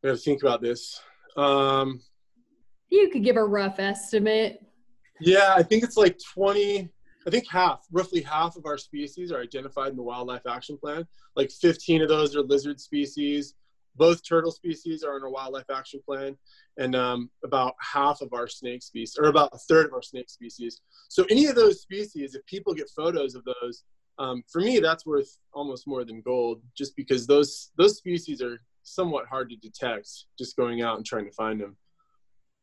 I 0.04 0.09
have 0.09 0.16
to 0.16 0.23
think 0.23 0.42
about 0.42 0.61
this. 0.62 1.00
Um, 1.37 2.00
You 2.90 3.11
could 3.11 3.25
give 3.25 3.37
a 3.37 3.45
rough 3.45 3.78
estimate. 3.78 4.61
yeah, 5.21 5.54
I 5.56 5.62
think 5.62 5.83
it's 5.83 5.97
like 5.97 6.18
20, 6.35 6.88
I 7.26 7.30
think 7.30 7.49
half, 7.50 7.85
roughly 7.90 8.21
half 8.23 8.56
of 8.56 8.66
our 8.66 8.78
species 8.78 9.33
are 9.33 9.40
identified 9.40 9.90
in 9.90 9.97
the 9.97 10.02
wildlife 10.02 10.47
action 10.49 10.78
plan. 10.78 11.06
Like 11.35 11.50
15 11.50 12.02
of 12.02 12.09
those 12.09 12.37
are 12.37 12.42
lizard 12.42 12.80
species. 12.80 13.54
Both 13.97 14.26
turtle 14.28 14.52
species 14.52 15.02
are 15.02 15.16
in 15.16 15.23
our 15.23 15.30
wildlife 15.30 15.71
action 15.75 16.00
plan. 16.06 16.37
And 16.76 16.95
um, 16.95 17.30
about 17.42 17.75
half 17.80 18.21
of 18.21 18.33
our 18.35 18.47
snake 18.47 18.83
species, 18.83 19.16
or 19.18 19.28
about 19.28 19.50
a 19.54 19.59
third 19.59 19.87
of 19.87 19.95
our 19.95 20.02
snake 20.02 20.28
species. 20.28 20.83
So 21.09 21.25
any 21.30 21.47
of 21.47 21.54
those 21.56 21.80
species, 21.80 22.35
if 22.35 22.45
people 22.47 22.75
get 22.75 22.90
photos 22.90 23.35
of 23.35 23.42
those, 23.45 23.85
um, 24.19 24.43
for 24.51 24.61
me, 24.61 24.79
that's 24.79 25.05
worth 25.05 25.37
almost 25.53 25.87
more 25.87 26.05
than 26.05 26.21
gold, 26.21 26.63
just 26.77 26.97
because 26.97 27.27
those 27.27 27.71
those 27.77 27.99
species 27.99 28.41
are 28.41 28.61
somewhat 28.83 29.27
hard 29.27 29.51
to 29.51 29.57
detect. 29.57 30.09
Just 30.39 30.57
going 30.57 30.83
out 30.83 30.97
and 30.97 31.05
trying 31.05 31.27
to 31.27 31.33
find 31.33 31.61
them. 31.61 31.77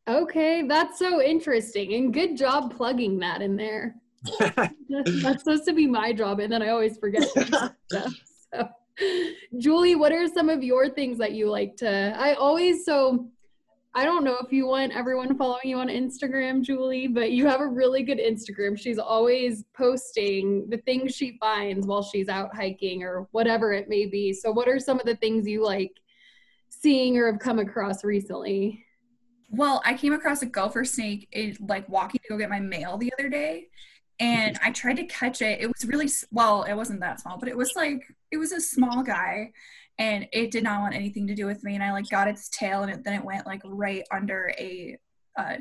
Okay, 0.08 0.62
that's 0.66 0.98
so 0.98 1.22
interesting. 1.22 1.94
And 1.94 2.12
good 2.12 2.36
job 2.36 2.74
plugging 2.76 3.18
that 3.20 3.40
in 3.40 3.56
there. 3.56 3.94
that's 4.38 5.40
supposed 5.42 5.64
to 5.66 5.72
be 5.72 5.86
my 5.86 6.12
job, 6.12 6.40
and 6.40 6.52
then 6.52 6.62
I 6.62 6.68
always 6.68 6.98
forget 6.98 7.22
stuff. 7.28 7.72
So. 8.52 8.68
Julie, 9.58 9.96
what 9.96 10.12
are 10.12 10.28
some 10.28 10.48
of 10.48 10.62
your 10.62 10.88
things 10.88 11.18
that 11.18 11.32
you 11.32 11.50
like 11.50 11.76
to? 11.76 12.14
I 12.16 12.34
always 12.34 12.84
so 12.84 13.28
I 13.96 14.04
don't 14.04 14.24
know 14.24 14.38
if 14.44 14.52
you 14.52 14.66
want 14.66 14.92
everyone 14.92 15.38
following 15.38 15.66
you 15.66 15.78
on 15.78 15.86
Instagram, 15.86 16.62
Julie, 16.62 17.06
but 17.06 17.30
you 17.30 17.46
have 17.46 17.60
a 17.60 17.66
really 17.66 18.02
good 18.02 18.18
Instagram. 18.18 18.76
She's 18.76 18.98
always 18.98 19.64
posting 19.72 20.68
the 20.68 20.78
things 20.78 21.14
she 21.14 21.38
finds 21.38 21.86
while 21.86 22.02
she's 22.02 22.28
out 22.28 22.54
hiking 22.56 23.04
or 23.04 23.28
whatever 23.30 23.72
it 23.72 23.88
may 23.88 24.06
be. 24.06 24.32
So, 24.32 24.50
what 24.50 24.66
are 24.66 24.80
some 24.80 24.98
of 24.98 25.06
the 25.06 25.14
things 25.14 25.46
you 25.46 25.64
like 25.64 25.92
seeing 26.70 27.16
or 27.16 27.30
have 27.30 27.38
come 27.38 27.60
across 27.60 28.02
recently? 28.02 28.84
Well, 29.50 29.80
I 29.84 29.94
came 29.94 30.12
across 30.12 30.42
a 30.42 30.46
gopher 30.46 30.84
snake 30.84 31.28
in, 31.30 31.56
like 31.60 31.88
walking 31.88 32.20
to 32.24 32.28
go 32.30 32.36
get 32.36 32.50
my 32.50 32.58
mail 32.58 32.98
the 32.98 33.12
other 33.16 33.28
day, 33.28 33.68
and 34.18 34.56
mm-hmm. 34.56 34.66
I 34.66 34.72
tried 34.72 34.96
to 34.96 35.04
catch 35.04 35.40
it. 35.40 35.60
It 35.60 35.68
was 35.68 35.84
really 35.84 36.10
well, 36.32 36.64
it 36.64 36.74
wasn't 36.74 36.98
that 37.00 37.20
small, 37.20 37.38
but 37.38 37.48
it 37.48 37.56
was 37.56 37.70
like 37.76 38.02
it 38.32 38.38
was 38.38 38.50
a 38.50 38.60
small 38.60 39.04
guy, 39.04 39.52
and 39.98 40.26
it 40.32 40.50
did 40.50 40.64
not 40.64 40.80
want 40.80 40.94
anything 40.94 41.26
to 41.28 41.34
do 41.34 41.46
with 41.46 41.62
me. 41.62 41.74
And 41.74 41.82
I 41.82 41.92
like 41.92 42.08
got 42.08 42.28
its 42.28 42.48
tail, 42.48 42.82
and 42.82 42.92
it, 42.92 43.04
then 43.04 43.14
it 43.14 43.24
went 43.24 43.46
like 43.46 43.62
right 43.64 44.04
under 44.12 44.52
a 44.58 44.98
uh, 45.38 45.56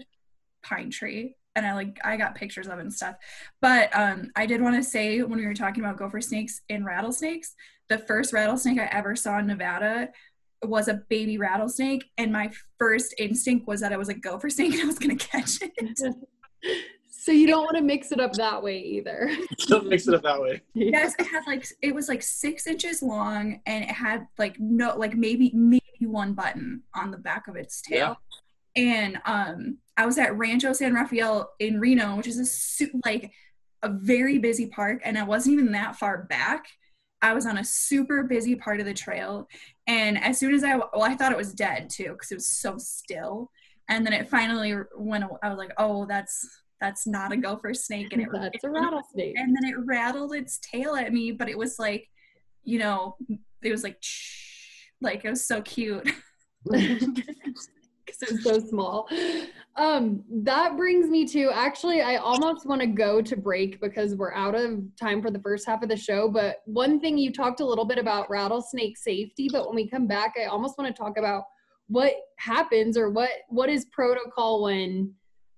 pine 0.64 0.90
tree, 0.90 1.36
and 1.56 1.66
I 1.66 1.74
like 1.74 2.00
I 2.04 2.18
got 2.18 2.36
pictures 2.36 2.68
of 2.68 2.80
it 2.80 2.82
and 2.82 2.94
stuff. 2.94 3.16
But 3.62 3.96
um, 3.96 4.32
I 4.36 4.46
did 4.46 4.62
want 4.62 4.76
to 4.76 4.84
say 4.84 5.22
when 5.22 5.40
we 5.40 5.46
were 5.46 5.54
talking 5.54 5.84
about 5.84 5.98
gopher 5.98 6.22
snakes 6.22 6.62
and 6.70 6.86
rattlesnakes, 6.86 7.56
the 7.90 8.00
first 8.00 8.34
rattlesnake 8.34 8.80
I 8.80 8.86
ever 8.86 9.16
saw 9.16 9.40
in 9.40 9.48
Nevada 9.48 10.10
was 10.64 10.88
a 10.88 11.02
baby 11.10 11.38
rattlesnake 11.38 12.06
and 12.18 12.32
my 12.32 12.50
first 12.80 13.14
instinct 13.18 13.68
was 13.68 13.82
that 13.82 13.92
it 13.92 14.00
was 14.00 14.10
a 14.10 14.14
gopher 14.14 14.50
snake 14.50 14.74
and 14.74 14.84
I 14.84 14.86
was 14.86 15.00
gonna 15.00 15.16
catch 15.18 15.60
it. 15.62 16.18
So 17.24 17.32
you 17.32 17.48
don't 17.48 17.64
want 17.64 17.78
to 17.78 17.82
mix 17.82 18.12
it 18.12 18.20
up 18.20 18.34
that 18.34 18.62
way 18.62 18.80
either. 18.80 19.32
Don't 19.68 19.88
mix 19.88 20.10
it 20.10 20.14
up 20.14 20.24
that 20.24 20.42
way. 20.42 20.62
yes, 20.74 21.16
it 21.18 21.26
had 21.26 21.44
like 21.48 21.66
it 21.82 21.96
was 21.96 22.10
like 22.10 22.22
six 22.22 22.68
inches 22.68 23.02
long 23.02 23.62
and 23.66 23.86
it 23.86 23.92
had 23.92 24.28
like 24.38 24.60
no 24.60 24.98
like 24.98 25.16
maybe 25.16 25.50
maybe 25.54 25.84
one 26.02 26.34
button 26.34 26.84
on 26.94 27.12
the 27.12 27.18
back 27.18 27.48
of 27.48 27.56
its 27.56 27.82
tail. 27.82 28.18
Yeah. 28.76 28.84
And 28.84 29.22
um 29.24 29.78
I 29.96 30.06
was 30.06 30.18
at 30.18 30.38
Rancho 30.38 30.74
San 30.74 30.94
Rafael 30.94 31.50
in 31.60 31.80
Reno, 31.80 32.18
which 32.18 32.28
is 32.28 32.40
a 32.40 32.46
su- 32.46 33.00
like 33.06 33.32
a 33.84 33.88
very 33.88 34.38
busy 34.38 34.66
park, 34.66 35.00
and 35.06 35.18
I 35.18 35.24
wasn't 35.24 35.54
even 35.54 35.72
that 35.72 35.96
far 35.96 36.24
back. 36.24 36.66
I 37.22 37.34
was 37.34 37.46
on 37.46 37.58
a 37.58 37.64
super 37.64 38.24
busy 38.24 38.56
part 38.56 38.82
of 38.82 38.86
the 38.86 38.94
trail, 38.94 39.48
and 39.88 40.22
as 40.22 40.40
soon 40.40 40.54
as 40.54 40.66
I 40.66 40.76
well, 40.76 41.04
I 41.04 41.16
thought 41.16 41.32
it 41.32 41.38
was 41.38 41.54
dead 41.54 41.90
too 41.90 42.12
because 42.12 42.34
it 42.34 42.36
was 42.36 42.48
so 42.48 42.78
still. 42.78 43.50
And 43.88 44.06
then 44.06 44.12
it 44.12 44.28
finally 44.28 44.76
went. 44.98 45.24
I 45.42 45.48
was 45.48 45.58
like, 45.58 45.72
"Oh, 45.78 46.06
that's 46.06 46.63
that's 46.84 47.08
not 47.08 47.32
a 47.32 47.38
gopher 47.38 47.74
snake," 47.74 48.12
and 48.12 48.22
it 48.22 48.30
That's 48.34 48.64
a 48.64 48.70
rattlesnake. 48.82 49.36
and 49.38 49.56
then 49.56 49.72
it 49.72 49.76
rattled 49.86 50.34
its 50.36 50.60
tail 50.60 50.96
at 50.96 51.14
me, 51.14 51.32
but 51.32 51.50
it 51.50 51.58
was 51.58 51.80
like, 51.80 52.08
you 52.64 52.80
know, 52.80 53.16
it 53.62 53.72
was 53.72 53.84
like, 53.84 54.02
like 55.02 55.24
it 55.26 55.30
was 55.30 55.48
so 55.48 55.62
cute. 55.62 56.08
because 56.66 58.22
it's 58.22 58.44
so 58.50 58.60
small. 58.60 59.08
Um, 59.76 60.24
that 60.44 60.78
brings 60.78 61.10
me 61.10 61.26
to 61.30 61.50
actually, 61.52 62.02
I 62.02 62.18
almost 62.18 62.68
want 62.68 62.82
to 62.82 62.88
go 62.88 63.22
to 63.22 63.36
break 63.36 63.82
because 63.82 64.16
we're 64.16 64.34
out 64.34 64.54
of 64.54 64.82
time 65.00 65.22
for 65.22 65.32
the 65.32 65.40
first 65.40 65.66
half 65.66 65.82
of 65.82 65.90
the 65.90 65.98
show. 65.98 66.30
But 66.30 66.58
one 66.66 67.00
thing 67.00 67.18
you 67.18 67.32
talked 67.32 67.60
a 67.60 67.66
little 67.66 67.86
bit 67.86 67.98
about 67.98 68.30
rattlesnake 68.30 68.98
safety, 68.98 69.50
but 69.52 69.66
when 69.66 69.76
we 69.76 69.90
come 69.90 70.06
back, 70.08 70.34
I 70.40 70.46
almost 70.46 70.78
want 70.78 70.94
to 70.96 71.02
talk 71.02 71.18
about 71.18 71.44
what 71.88 72.14
happens 72.38 72.98
or 72.98 73.10
what 73.10 73.30
what 73.50 73.70
is 73.70 73.86
protocol 73.86 74.64
when 74.64 75.14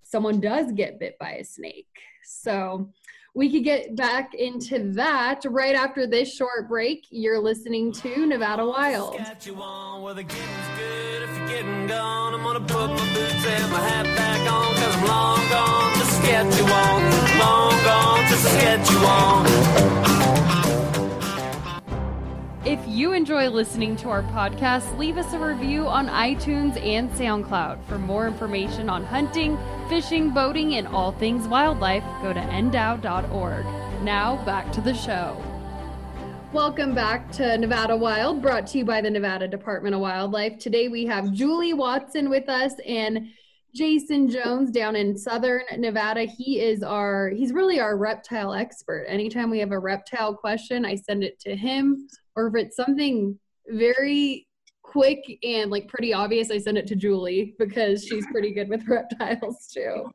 someone 0.05 0.39
does 0.39 0.71
get 0.71 0.99
bit 0.99 1.17
by 1.19 1.31
a 1.31 1.43
snake. 1.43 1.87
So 2.23 2.89
we 3.33 3.51
could 3.51 3.65
get 3.65 3.95
back 3.97 4.33
into 4.33 4.93
that 4.93 5.41
right 5.45 5.75
after 5.75 6.07
this 6.07 6.33
short 6.33 6.69
break. 6.69 7.05
You're 7.09 7.39
listening 7.39 7.91
to 7.93 8.25
Nevada 8.25 8.65
Wild. 8.65 9.19
If 22.65 22.79
you 22.87 23.13
enjoy 23.13 23.47
listening 23.49 23.95
to 23.97 24.09
our 24.09 24.23
podcast, 24.23 24.97
leave 24.97 25.19
us 25.19 25.31
a 25.33 25.39
review 25.39 25.85
on 25.85 26.07
iTunes 26.07 26.83
and 26.83 27.11
SoundCloud. 27.11 27.83
For 27.83 27.99
more 27.99 28.25
information 28.25 28.89
on 28.89 29.03
hunting, 29.03 29.55
fishing, 29.87 30.31
boating, 30.31 30.73
and 30.73 30.87
all 30.87 31.11
things 31.11 31.47
wildlife, 31.47 32.03
go 32.23 32.33
to 32.33 32.39
ndow.org. 32.39 33.65
Now, 34.03 34.43
back 34.45 34.71
to 34.71 34.81
the 34.81 34.95
show. 34.95 35.39
Welcome 36.53 36.95
back 36.95 37.31
to 37.33 37.55
Nevada 37.59 37.95
Wild, 37.95 38.41
brought 38.41 38.65
to 38.69 38.79
you 38.79 38.85
by 38.85 38.99
the 38.99 39.11
Nevada 39.11 39.47
Department 39.47 39.93
of 39.93 40.01
Wildlife. 40.01 40.57
Today 40.57 40.87
we 40.87 41.05
have 41.05 41.33
Julie 41.33 41.73
Watson 41.75 42.31
with 42.31 42.49
us 42.49 42.73
and 42.83 43.27
Jason 43.75 44.27
Jones 44.27 44.71
down 44.71 44.95
in 44.95 45.15
southern 45.15 45.61
Nevada. 45.77 46.23
He 46.23 46.61
is 46.61 46.81
our, 46.81 47.29
he's 47.29 47.53
really 47.53 47.79
our 47.79 47.95
reptile 47.95 48.55
expert. 48.55 49.05
Anytime 49.07 49.51
we 49.51 49.59
have 49.59 49.71
a 49.71 49.77
reptile 49.77 50.33
question, 50.33 50.83
I 50.83 50.95
send 50.95 51.23
it 51.23 51.39
to 51.41 51.55
him 51.55 52.07
or 52.35 52.47
if 52.47 52.55
it's 52.55 52.75
something 52.75 53.37
very 53.67 54.47
quick 54.83 55.39
and 55.43 55.71
like 55.71 55.87
pretty 55.87 56.13
obvious, 56.13 56.51
I 56.51 56.57
send 56.57 56.77
it 56.77 56.87
to 56.87 56.95
Julie 56.95 57.55
because 57.59 58.05
she's 58.05 58.25
pretty 58.31 58.53
good 58.53 58.69
with 58.69 58.87
reptiles 58.87 59.67
too. 59.73 60.11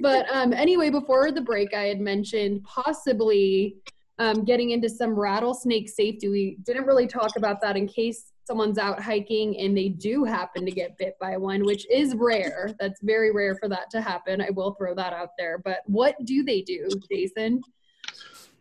But 0.00 0.26
um, 0.32 0.52
anyway, 0.52 0.90
before 0.90 1.32
the 1.32 1.40
break, 1.40 1.74
I 1.74 1.84
had 1.84 2.00
mentioned 2.00 2.62
possibly 2.64 3.76
um, 4.18 4.44
getting 4.44 4.70
into 4.70 4.88
some 4.88 5.10
rattlesnake 5.10 5.88
safety. 5.88 6.28
We 6.28 6.58
didn't 6.62 6.86
really 6.86 7.06
talk 7.06 7.36
about 7.36 7.60
that 7.62 7.76
in 7.76 7.86
case 7.86 8.32
someone's 8.44 8.78
out 8.78 9.00
hiking 9.00 9.58
and 9.58 9.76
they 9.76 9.90
do 9.90 10.24
happen 10.24 10.64
to 10.64 10.70
get 10.70 10.96
bit 10.96 11.14
by 11.20 11.36
one, 11.36 11.64
which 11.64 11.86
is 11.90 12.14
rare. 12.14 12.74
That's 12.80 13.00
very 13.02 13.30
rare 13.30 13.56
for 13.56 13.68
that 13.68 13.90
to 13.90 14.00
happen. 14.00 14.40
I 14.40 14.50
will 14.50 14.74
throw 14.74 14.94
that 14.94 15.12
out 15.12 15.30
there. 15.36 15.58
But 15.58 15.80
what 15.86 16.14
do 16.24 16.42
they 16.42 16.62
do, 16.62 16.88
Jason? 17.10 17.60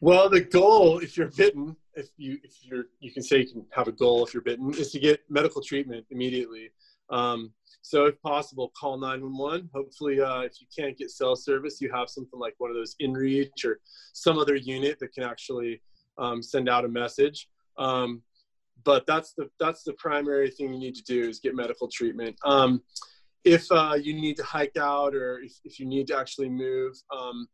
Well, 0.01 0.29
the 0.29 0.41
goal, 0.41 0.99
if 0.99 1.17
you're 1.17 1.31
bitten, 1.31 1.75
if 1.97 2.09
you 2.17 2.37
if 2.43 2.53
you're 2.61 2.85
you 2.99 3.11
can 3.11 3.23
say 3.23 3.39
you 3.39 3.47
can 3.47 3.65
have 3.71 3.87
a 3.87 3.91
goal 3.91 4.25
if 4.25 4.33
you're 4.33 4.43
bitten, 4.43 4.73
is 4.73 4.91
to 4.91 4.99
get 4.99 5.19
medical 5.29 5.61
treatment 5.61 6.05
immediately. 6.11 6.69
Um, 7.09 7.51
so 7.81 8.05
if 8.05 8.21
possible, 8.21 8.71
call 8.79 8.97
911. 8.97 9.69
Hopefully, 9.73 10.19
uh, 10.21 10.41
if 10.41 10.59
you 10.59 10.67
can't 10.77 10.97
get 10.97 11.09
cell 11.09 11.35
service, 11.35 11.79
you 11.79 11.91
have 11.93 12.09
something 12.09 12.39
like 12.39 12.53
one 12.57 12.69
of 12.69 12.75
those 12.75 12.95
InReach 13.01 13.65
or 13.65 13.79
some 14.13 14.37
other 14.37 14.55
unit 14.55 14.99
that 14.99 15.13
can 15.13 15.23
actually 15.23 15.81
um, 16.17 16.41
send 16.41 16.69
out 16.69 16.85
a 16.85 16.89
message. 16.89 17.49
Um, 17.77 18.21
but 18.83 19.05
that's 19.07 19.33
the 19.33 19.49
that's 19.59 19.83
the 19.83 19.93
primary 19.93 20.49
thing 20.49 20.73
you 20.73 20.79
need 20.79 20.95
to 20.95 21.03
do 21.03 21.27
is 21.27 21.39
get 21.39 21.55
medical 21.55 21.87
treatment. 21.87 22.35
Um, 22.45 22.81
if 23.43 23.65
uh, 23.71 23.97
you 23.99 24.13
need 24.13 24.35
to 24.37 24.43
hike 24.43 24.75
out 24.77 25.15
or 25.15 25.39
if, 25.39 25.53
if 25.63 25.79
you 25.79 25.85
need 25.85 26.07
to 26.07 26.17
actually 26.17 26.49
move, 26.49 26.93
um, 27.17 27.47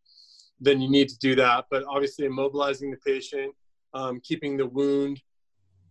then 0.59 0.81
you 0.81 0.89
need 0.89 1.09
to 1.09 1.17
do 1.19 1.35
that. 1.35 1.65
But 1.69 1.83
obviously, 1.88 2.27
immobilizing 2.27 2.91
the 2.91 2.97
patient, 3.05 3.53
um, 3.93 4.19
keeping 4.23 4.57
the 4.57 4.67
wound 4.67 5.21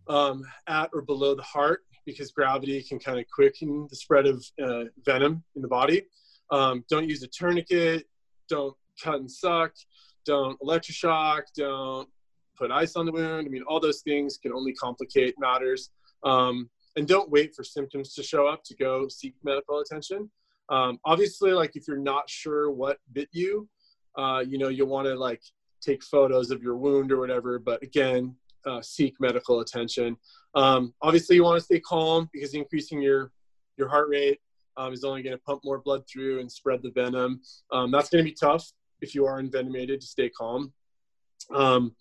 um, 0.07 0.43
at 0.67 0.89
or 0.93 1.01
below 1.01 1.35
the 1.35 1.43
heart 1.43 1.81
because 2.05 2.31
gravity 2.31 2.83
can 2.83 2.99
kind 2.99 3.19
of 3.19 3.25
quicken 3.33 3.87
the 3.89 3.95
spread 3.95 4.25
of 4.25 4.43
uh, 4.61 4.85
venom 5.05 5.43
in 5.55 5.61
the 5.61 5.67
body. 5.67 6.03
Um, 6.51 6.83
don't 6.89 7.07
use 7.09 7.23
a 7.23 7.27
tourniquet. 7.27 8.05
Don't 8.49 8.75
cut 9.01 9.15
and 9.15 9.31
suck. 9.31 9.73
Don't 10.25 10.59
electroshock. 10.59 11.43
Don't 11.55 12.09
put 12.57 12.71
ice 12.71 12.95
on 12.95 13.05
the 13.05 13.11
wound. 13.11 13.47
I 13.47 13.49
mean, 13.49 13.63
all 13.67 13.79
those 13.79 14.01
things 14.01 14.37
can 14.37 14.53
only 14.53 14.73
complicate 14.73 15.35
matters. 15.39 15.91
Um, 16.23 16.69
and 16.95 17.07
don't 17.07 17.29
wait 17.31 17.55
for 17.55 17.63
symptoms 17.63 18.13
to 18.13 18.23
show 18.23 18.47
up 18.47 18.63
to 18.65 18.75
go 18.75 19.07
seek 19.07 19.33
medical 19.43 19.79
attention. 19.79 20.29
Um, 20.69 20.99
obviously, 21.05 21.51
like 21.51 21.75
if 21.75 21.87
you're 21.87 21.97
not 21.97 22.29
sure 22.29 22.71
what 22.71 22.99
bit 23.11 23.29
you, 23.31 23.67
uh, 24.17 24.43
you 24.47 24.57
know, 24.57 24.69
you'll 24.69 24.87
want 24.87 25.07
to 25.07 25.15
like 25.15 25.41
take 25.83 26.03
photos 26.03 26.51
of 26.51 26.61
your 26.61 26.77
wound 26.77 27.11
or 27.11 27.19
whatever. 27.19 27.59
But 27.59 27.83
again, 27.83 28.35
uh, 28.65 28.81
seek 28.81 29.15
medical 29.19 29.59
attention. 29.59 30.17
Um, 30.55 30.93
obviously, 31.01 31.35
you 31.35 31.43
want 31.43 31.59
to 31.59 31.65
stay 31.65 31.79
calm 31.79 32.29
because 32.31 32.53
increasing 32.53 33.01
your 33.01 33.31
your 33.77 33.89
heart 33.89 34.09
rate 34.09 34.39
um, 34.77 34.93
is 34.93 35.03
only 35.03 35.23
going 35.23 35.35
to 35.35 35.43
pump 35.43 35.61
more 35.63 35.79
blood 35.79 36.03
through 36.07 36.39
and 36.39 36.51
spread 36.51 36.81
the 36.83 36.91
venom. 36.91 37.41
Um, 37.71 37.91
that's 37.91 38.09
going 38.09 38.23
to 38.23 38.29
be 38.29 38.35
tough 38.35 38.71
if 39.01 39.13
you 39.15 39.25
are 39.25 39.39
envenomated 39.39 40.01
to 40.01 40.07
stay 40.07 40.29
calm. 40.29 40.73
Um, 41.53 41.95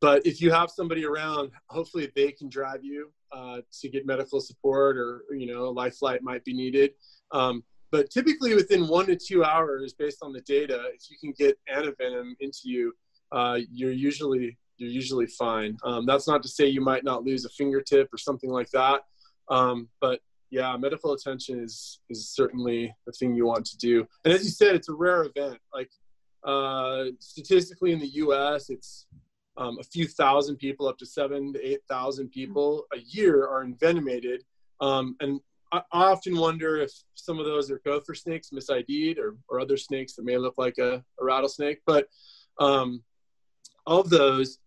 but 0.00 0.26
if 0.26 0.40
you 0.40 0.50
have 0.50 0.70
somebody 0.70 1.04
around, 1.04 1.52
hopefully 1.68 2.10
they 2.14 2.32
can 2.32 2.48
drive 2.48 2.84
you 2.84 3.12
uh, 3.32 3.60
to 3.80 3.88
get 3.88 4.06
medical 4.06 4.40
support, 4.40 4.96
or 4.96 5.24
you 5.30 5.46
know, 5.46 5.70
life 5.70 5.96
flight 5.96 6.22
might 6.22 6.44
be 6.44 6.52
needed. 6.52 6.92
But 7.96 8.10
typically, 8.10 8.54
within 8.54 8.88
one 8.88 9.06
to 9.06 9.16
two 9.16 9.42
hours, 9.42 9.94
based 9.94 10.18
on 10.20 10.30
the 10.30 10.42
data, 10.42 10.90
if 10.94 11.10
you 11.10 11.16
can 11.18 11.32
get 11.32 11.58
antivenom 11.74 12.32
into 12.40 12.64
you, 12.64 12.92
uh, 13.32 13.60
you're 13.72 13.90
usually 13.90 14.58
you're 14.76 14.90
usually 14.90 15.24
fine. 15.24 15.78
Um, 15.82 16.04
that's 16.04 16.28
not 16.28 16.42
to 16.42 16.48
say 16.50 16.66
you 16.66 16.82
might 16.82 17.04
not 17.04 17.24
lose 17.24 17.46
a 17.46 17.48
fingertip 17.48 18.12
or 18.12 18.18
something 18.18 18.50
like 18.50 18.68
that, 18.72 19.04
um, 19.48 19.88
but 20.02 20.20
yeah, 20.50 20.76
medical 20.76 21.14
attention 21.14 21.58
is 21.58 22.00
is 22.10 22.28
certainly 22.28 22.94
the 23.06 23.12
thing 23.12 23.34
you 23.34 23.46
want 23.46 23.64
to 23.64 23.78
do. 23.78 24.06
And 24.26 24.34
as 24.34 24.44
you 24.44 24.50
said, 24.50 24.74
it's 24.74 24.90
a 24.90 24.94
rare 24.94 25.24
event. 25.24 25.56
Like 25.72 25.90
uh, 26.44 27.04
statistically 27.18 27.92
in 27.92 27.98
the 27.98 28.12
U.S., 28.24 28.68
it's 28.68 29.06
um, 29.56 29.78
a 29.80 29.84
few 29.84 30.06
thousand 30.06 30.56
people, 30.56 30.86
up 30.86 30.98
to 30.98 31.06
seven 31.06 31.54
to 31.54 31.66
8,000 31.66 32.28
people 32.28 32.84
a 32.92 32.98
year 32.98 33.46
are 33.46 33.64
envenomated. 33.64 34.44
Um, 34.82 35.16
and 35.20 35.40
I, 35.72 35.82
often 35.92 36.36
wonder 36.36 36.76
if 36.76 36.92
some 37.14 37.38
of 37.38 37.46
those 37.46 37.70
are 37.70 37.80
gopher 37.84 38.14
snakes 38.14 38.52
misid'd 38.52 39.18
or, 39.18 39.36
or 39.48 39.60
other 39.60 39.76
snakes 39.76 40.14
that 40.14 40.24
may 40.24 40.36
look 40.36 40.54
like 40.58 40.78
a, 40.78 41.04
a 41.20 41.24
rattlesnake. 41.24 41.80
But 41.86 42.08
um, 42.58 43.02
of 43.86 44.10
those, 44.10 44.58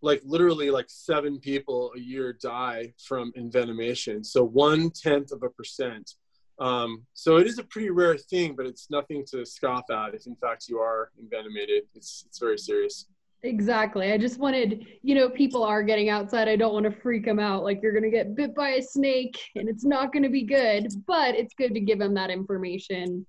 like 0.00 0.20
literally 0.24 0.70
like 0.70 0.86
seven 0.88 1.38
people 1.40 1.92
a 1.96 1.98
year 1.98 2.32
die 2.32 2.92
from 3.04 3.32
envenomation. 3.36 4.24
So 4.24 4.44
one 4.44 4.90
tenth 4.90 5.32
of 5.32 5.42
a 5.42 5.50
percent. 5.50 6.12
Um, 6.60 7.04
so 7.14 7.36
it 7.36 7.46
is 7.46 7.58
a 7.58 7.64
pretty 7.64 7.90
rare 7.90 8.16
thing, 8.16 8.54
but 8.56 8.66
it's 8.66 8.90
nothing 8.90 9.24
to 9.30 9.46
scoff 9.46 9.84
at 9.90 10.14
if 10.14 10.26
in 10.26 10.36
fact 10.36 10.68
you 10.68 10.78
are 10.78 11.10
envenomated. 11.18 11.84
It's, 11.94 12.24
it's 12.26 12.38
very 12.38 12.58
serious. 12.58 13.06
Exactly. 13.44 14.12
I 14.12 14.18
just 14.18 14.38
wanted, 14.38 14.84
you 15.02 15.14
know, 15.14 15.30
people 15.30 15.62
are 15.62 15.82
getting 15.82 16.08
outside. 16.08 16.48
I 16.48 16.56
don't 16.56 16.72
want 16.72 16.84
to 16.86 16.90
freak 16.90 17.24
them 17.24 17.38
out. 17.38 17.62
Like 17.62 17.80
you're 17.82 17.92
going 17.92 18.04
to 18.04 18.10
get 18.10 18.34
bit 18.34 18.54
by 18.54 18.70
a 18.70 18.82
snake 18.82 19.38
and 19.54 19.68
it's 19.68 19.84
not 19.84 20.12
going 20.12 20.24
to 20.24 20.28
be 20.28 20.42
good, 20.42 20.88
but 21.06 21.36
it's 21.36 21.54
good 21.54 21.72
to 21.74 21.80
give 21.80 22.00
them 22.00 22.14
that 22.14 22.30
information. 22.30 23.24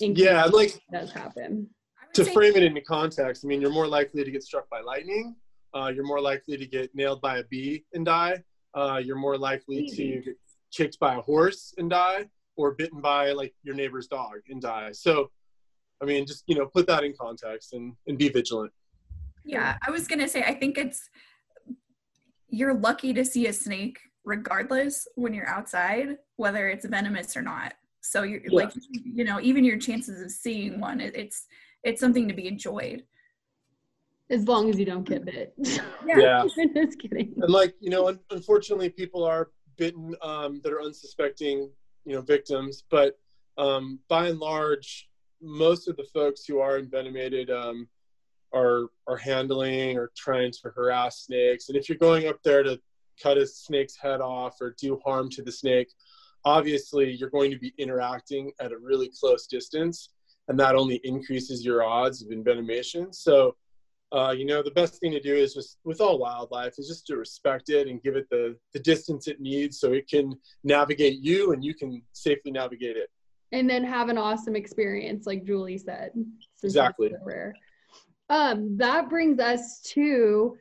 In 0.00 0.14
case 0.14 0.24
Yeah, 0.24 0.44
like 0.46 0.76
it 0.76 0.82
does 0.90 1.12
happen. 1.12 1.68
To 2.14 2.24
frame 2.24 2.56
it 2.56 2.62
into 2.62 2.80
context, 2.82 3.44
I 3.44 3.48
mean, 3.48 3.60
you're 3.60 3.72
more 3.72 3.86
likely 3.86 4.24
to 4.24 4.30
get 4.30 4.42
struck 4.42 4.68
by 4.70 4.80
lightning. 4.80 5.34
Uh, 5.74 5.90
you're 5.94 6.04
more 6.04 6.20
likely 6.20 6.56
to 6.56 6.66
get 6.66 6.94
nailed 6.94 7.20
by 7.20 7.38
a 7.38 7.44
bee 7.44 7.84
and 7.94 8.04
die. 8.04 8.42
Uh, 8.74 9.00
you're 9.02 9.16
more 9.16 9.38
likely 9.38 9.86
to 9.86 10.20
get 10.20 10.36
kicked 10.74 10.98
by 10.98 11.14
a 11.14 11.20
horse 11.20 11.74
and 11.78 11.88
die, 11.90 12.26
or 12.56 12.72
bitten 12.72 13.00
by 13.00 13.32
like 13.32 13.54
your 13.62 13.74
neighbor's 13.74 14.06
dog 14.06 14.36
and 14.48 14.60
die. 14.60 14.92
So, 14.92 15.30
I 16.02 16.06
mean, 16.06 16.26
just 16.26 16.44
you 16.46 16.54
know, 16.54 16.66
put 16.66 16.86
that 16.86 17.04
in 17.04 17.14
context 17.18 17.72
and 17.72 17.94
and 18.06 18.18
be 18.18 18.28
vigilant. 18.28 18.72
Yeah, 19.44 19.76
I 19.86 19.90
was 19.90 20.06
gonna 20.06 20.28
say 20.28 20.42
I 20.42 20.54
think 20.54 20.78
it's 20.78 21.08
you're 22.48 22.74
lucky 22.74 23.12
to 23.14 23.24
see 23.24 23.46
a 23.46 23.52
snake 23.52 23.98
regardless 24.24 25.08
when 25.16 25.34
you're 25.34 25.48
outside, 25.48 26.16
whether 26.36 26.68
it's 26.68 26.86
venomous 26.86 27.36
or 27.36 27.42
not. 27.42 27.74
So 28.02 28.22
you're 28.22 28.40
Yeah. 28.44 28.50
like 28.64 28.72
you 29.04 29.24
know, 29.24 29.40
even 29.40 29.64
your 29.64 29.78
chances 29.78 30.20
of 30.20 30.30
seeing 30.30 30.80
one, 30.80 31.00
it's 31.00 31.46
it's 31.82 32.00
something 32.00 32.28
to 32.28 32.34
be 32.34 32.46
enjoyed. 32.46 33.04
As 34.30 34.46
long 34.48 34.70
as 34.70 34.78
you 34.78 34.84
don't 34.86 35.04
get 35.04 35.24
bit. 35.24 35.54
Yeah. 36.06 36.44
just 36.74 36.98
kidding. 37.00 37.32
and 37.40 37.50
like 37.50 37.74
you 37.80 37.90
know 37.90 38.08
un- 38.08 38.20
unfortunately 38.30 38.90
people 38.90 39.24
are 39.24 39.50
bitten 39.76 40.14
um, 40.22 40.60
that 40.62 40.72
are 40.72 40.82
unsuspecting 40.82 41.70
you 42.04 42.14
know 42.14 42.20
victims 42.20 42.84
but 42.90 43.18
um, 43.58 43.98
by 44.08 44.26
and 44.28 44.38
large 44.40 45.08
most 45.40 45.88
of 45.88 45.96
the 45.96 46.04
folks 46.12 46.44
who 46.44 46.58
are 46.58 46.78
envenomated 46.78 47.50
um, 47.50 47.88
are 48.54 48.86
are 49.06 49.16
handling 49.16 49.96
or 49.96 50.10
trying 50.16 50.52
to 50.52 50.70
harass 50.74 51.24
snakes. 51.24 51.68
And 51.68 51.76
if 51.76 51.88
you're 51.88 51.98
going 51.98 52.28
up 52.28 52.42
there 52.42 52.62
to 52.62 52.80
cut 53.22 53.38
a 53.38 53.46
snake's 53.46 53.96
head 53.96 54.20
off 54.20 54.60
or 54.60 54.74
do 54.78 55.00
harm 55.04 55.28
to 55.30 55.42
the 55.42 55.52
snake 55.52 55.88
obviously 56.44 57.12
you're 57.12 57.30
going 57.30 57.52
to 57.52 57.58
be 57.58 57.72
interacting 57.78 58.50
at 58.60 58.72
a 58.72 58.78
really 58.78 59.08
close 59.20 59.46
distance. 59.46 60.08
And 60.48 60.58
that 60.58 60.74
only 60.74 61.00
increases 61.04 61.64
your 61.64 61.84
odds 61.84 62.20
of 62.22 62.30
envenomation 62.30 63.14
so 63.14 63.54
uh, 64.12 64.30
you 64.30 64.44
know, 64.44 64.62
the 64.62 64.70
best 64.70 65.00
thing 65.00 65.10
to 65.12 65.20
do 65.20 65.34
is 65.34 65.54
just 65.54 65.78
with 65.84 66.00
all 66.00 66.18
wildlife 66.18 66.74
is 66.78 66.86
just 66.86 67.06
to 67.06 67.16
respect 67.16 67.70
it 67.70 67.88
and 67.88 68.02
give 68.02 68.14
it 68.14 68.28
the, 68.30 68.54
the 68.74 68.78
distance 68.78 69.26
it 69.26 69.40
needs 69.40 69.80
so 69.80 69.92
it 69.92 70.06
can 70.06 70.34
navigate 70.64 71.18
you 71.20 71.52
and 71.52 71.64
you 71.64 71.74
can 71.74 72.02
safely 72.12 72.52
navigate 72.52 72.96
it. 72.96 73.08
and 73.52 73.68
then 73.68 73.82
have 73.82 74.10
an 74.10 74.18
awesome 74.18 74.54
experience 74.54 75.26
like 75.26 75.44
julie 75.44 75.78
said. 75.78 76.10
Exactly. 76.62 77.08
so 77.08 77.16
rare 77.24 77.54
um 78.30 78.76
that 78.76 79.08
brings 79.08 79.38
us 79.38 79.80
to 79.80 80.56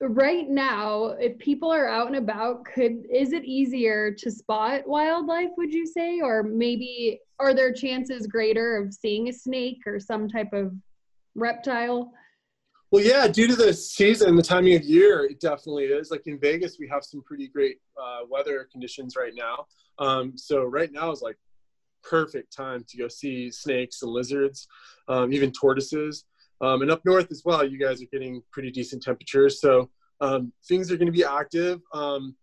right 0.00 0.48
now 0.48 1.14
if 1.20 1.38
people 1.38 1.70
are 1.70 1.88
out 1.88 2.08
and 2.08 2.16
about 2.16 2.64
could 2.64 3.04
is 3.12 3.32
it 3.32 3.44
easier 3.44 4.12
to 4.12 4.30
spot 4.30 4.82
wildlife 4.86 5.50
would 5.56 5.72
you 5.72 5.86
say 5.86 6.20
or 6.20 6.42
maybe 6.42 7.20
are 7.38 7.54
there 7.54 7.72
chances 7.72 8.26
greater 8.26 8.76
of 8.76 8.92
seeing 8.92 9.28
a 9.28 9.32
snake 9.32 9.78
or 9.86 10.00
some 10.00 10.28
type 10.28 10.52
of 10.52 10.72
reptile 11.34 12.12
Well, 12.90 13.02
yeah, 13.02 13.26
due 13.26 13.48
to 13.48 13.56
the 13.56 13.72
season, 13.72 14.36
the 14.36 14.42
timing 14.42 14.74
of 14.74 14.82
year, 14.82 15.24
it 15.24 15.40
definitely 15.40 15.84
is. 15.84 16.10
Like 16.10 16.26
in 16.26 16.38
Vegas, 16.38 16.76
we 16.78 16.86
have 16.88 17.04
some 17.04 17.22
pretty 17.22 17.48
great 17.48 17.78
uh, 18.00 18.20
weather 18.28 18.68
conditions 18.70 19.16
right 19.16 19.32
now. 19.34 19.66
Um, 19.98 20.36
so 20.36 20.64
right 20.64 20.92
now 20.92 21.10
is 21.10 21.22
like 21.22 21.38
perfect 22.02 22.54
time 22.54 22.84
to 22.88 22.96
go 22.98 23.08
see 23.08 23.50
snakes 23.50 24.02
and 24.02 24.12
lizards, 24.12 24.68
um, 25.08 25.32
even 25.32 25.52
tortoises. 25.52 26.26
Um, 26.62 26.82
and 26.82 26.90
up 26.90 27.04
north 27.04 27.30
as 27.30 27.42
well, 27.44 27.66
you 27.66 27.76
guys 27.76 28.00
are 28.00 28.06
getting 28.12 28.42
pretty 28.52 28.70
decent 28.70 29.02
temperatures. 29.02 29.60
So 29.60 29.90
um, 30.20 30.52
things 30.68 30.90
are 30.92 30.96
going 30.96 31.06
to 31.06 31.12
be 31.12 31.24
active. 31.24 31.80
Um, 31.92 32.36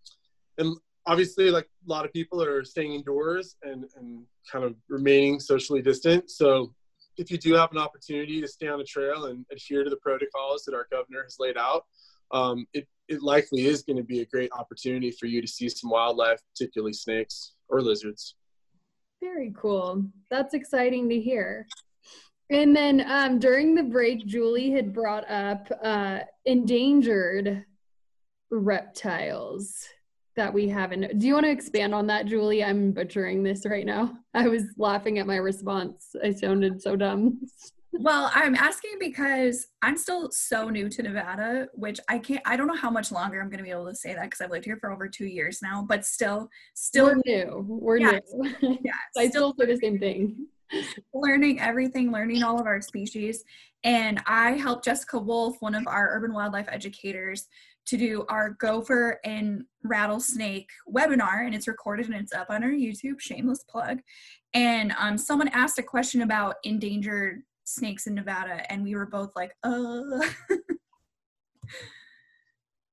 and 0.58 0.75
obviously, 1.08 1.49
like 1.49 1.65
a 1.65 1.89
lot 1.89 2.05
of 2.05 2.12
people 2.12 2.43
are 2.43 2.63
staying 2.65 2.93
indoors 2.93 3.55
and, 3.63 3.86
and 3.95 4.25
kind 4.51 4.65
of 4.65 4.75
remaining 4.89 5.39
socially 5.39 5.82
distant. 5.82 6.29
So 6.29 6.73
if 7.17 7.32
you 7.32 7.38
do 7.38 7.53
have 7.53 7.71
an 7.71 7.77
opportunity 7.77 8.41
to 8.41 8.47
stay 8.47 8.67
on 8.67 8.82
a 8.82 8.84
trail 8.84 9.25
and 9.25 9.45
adhere 9.51 9.86
to 9.86 9.89
the 9.89 9.97
protocols 9.97 10.63
that 10.65 10.75
our 10.75 10.88
governor 10.91 11.23
has 11.23 11.38
laid 11.39 11.58
out, 11.58 11.86
um, 12.32 12.67
it, 12.73 12.88
it 13.08 13.21
likely 13.21 13.65
is 13.65 13.84
going 13.84 13.97
to 13.97 14.03
be 14.03 14.19
a 14.19 14.25
great 14.25 14.51
opportunity 14.51 15.12
for 15.12 15.25
you 15.25 15.41
to 15.41 15.47
see 15.47 15.69
some 15.69 15.89
wildlife, 15.89 16.39
particularly 16.53 16.93
snakes 16.93 17.53
or 17.69 17.82
lizards. 17.82 18.36
Very 19.21 19.53
cool. 19.58 20.03
That's 20.29 20.53
exciting 20.53 21.10
to 21.10 21.19
hear. 21.19 21.67
And 22.51 22.75
then 22.75 23.05
um, 23.07 23.38
during 23.39 23.75
the 23.75 23.83
break, 23.83 24.25
Julie 24.25 24.71
had 24.71 24.91
brought 24.93 25.29
up 25.29 25.67
uh, 25.83 26.19
endangered 26.45 27.63
reptiles 28.49 29.85
that 30.35 30.53
we 30.53 30.67
haven't. 30.67 31.19
Do 31.19 31.27
you 31.27 31.33
want 31.33 31.45
to 31.45 31.51
expand 31.51 31.93
on 31.93 32.07
that, 32.07 32.25
Julie? 32.25 32.63
I'm 32.63 32.91
butchering 32.91 33.43
this 33.43 33.65
right 33.65 33.85
now. 33.85 34.17
I 34.33 34.47
was 34.47 34.63
laughing 34.77 35.19
at 35.19 35.27
my 35.27 35.35
response. 35.35 36.15
I 36.23 36.31
sounded 36.31 36.81
so 36.81 36.95
dumb. 36.95 37.39
Well, 37.91 38.31
I'm 38.33 38.55
asking 38.55 38.91
because 38.99 39.67
I'm 39.81 39.97
still 39.97 40.31
so 40.31 40.69
new 40.69 40.89
to 40.89 41.03
Nevada, 41.03 41.67
which 41.73 41.99
I 42.07 42.19
can't 42.19 42.41
I 42.45 42.55
don't 42.55 42.67
know 42.67 42.75
how 42.75 42.91
much 42.91 43.12
longer 43.12 43.41
I'm 43.41 43.49
gonna 43.49 43.63
be 43.63 43.71
able 43.71 43.88
to 43.88 43.95
say 43.95 44.13
that 44.13 44.23
because 44.23 44.41
I've 44.41 44.51
lived 44.51 44.65
here 44.65 44.77
for 44.77 44.91
over 44.91 45.09
two 45.09 45.25
years 45.25 45.59
now, 45.62 45.85
but 45.89 46.05
still 46.05 46.49
still 46.75 47.05
We're 47.07 47.21
new. 47.25 47.65
We're 47.67 47.97
Yeah. 47.97 48.19
new. 48.33 48.77
yeah, 48.83 48.91
I 49.17 49.27
still 49.27 49.53
still 49.53 49.55
say 49.67 49.73
the 49.73 49.79
same 49.81 49.99
thing. 49.99 50.47
Learning 51.13 51.60
everything, 51.60 52.12
learning 52.12 52.43
all 52.43 52.60
of 52.60 52.67
our 52.67 52.82
species. 52.82 53.43
And 53.84 54.21
I 54.25 54.51
helped 54.51 54.86
Jessica 54.86 55.17
Wolf, 55.17 55.58
one 55.60 55.75
of 55.75 55.88
our 55.88 56.10
urban 56.15 56.34
wildlife 56.34 56.67
educators, 56.69 57.47
to 57.88 57.97
do 57.97 58.25
our 58.29 58.51
gopher 58.60 59.19
and 59.23 59.63
rattlesnake 59.84 60.69
webinar, 60.88 61.45
and 61.45 61.55
it's 61.55 61.67
recorded 61.67 62.05
and 62.08 62.15
it's 62.15 62.34
up 62.34 62.49
on 62.49 62.63
our 62.63 62.69
YouTube. 62.69 63.19
Shameless 63.19 63.63
plug. 63.63 63.99
And 64.53 64.93
um, 64.99 65.17
someone 65.17 65.47
asked 65.49 65.79
a 65.79 65.84
question 65.84 66.21
about 66.21 66.55
endangered 66.63 67.41
snakes 67.63 68.05
in 68.08 68.15
Nevada, 68.15 68.71
and 68.71 68.84
we 68.84 68.95
were 68.95 69.08
both 69.08 69.32
like, 69.36 69.53
"Uh." 69.63 70.19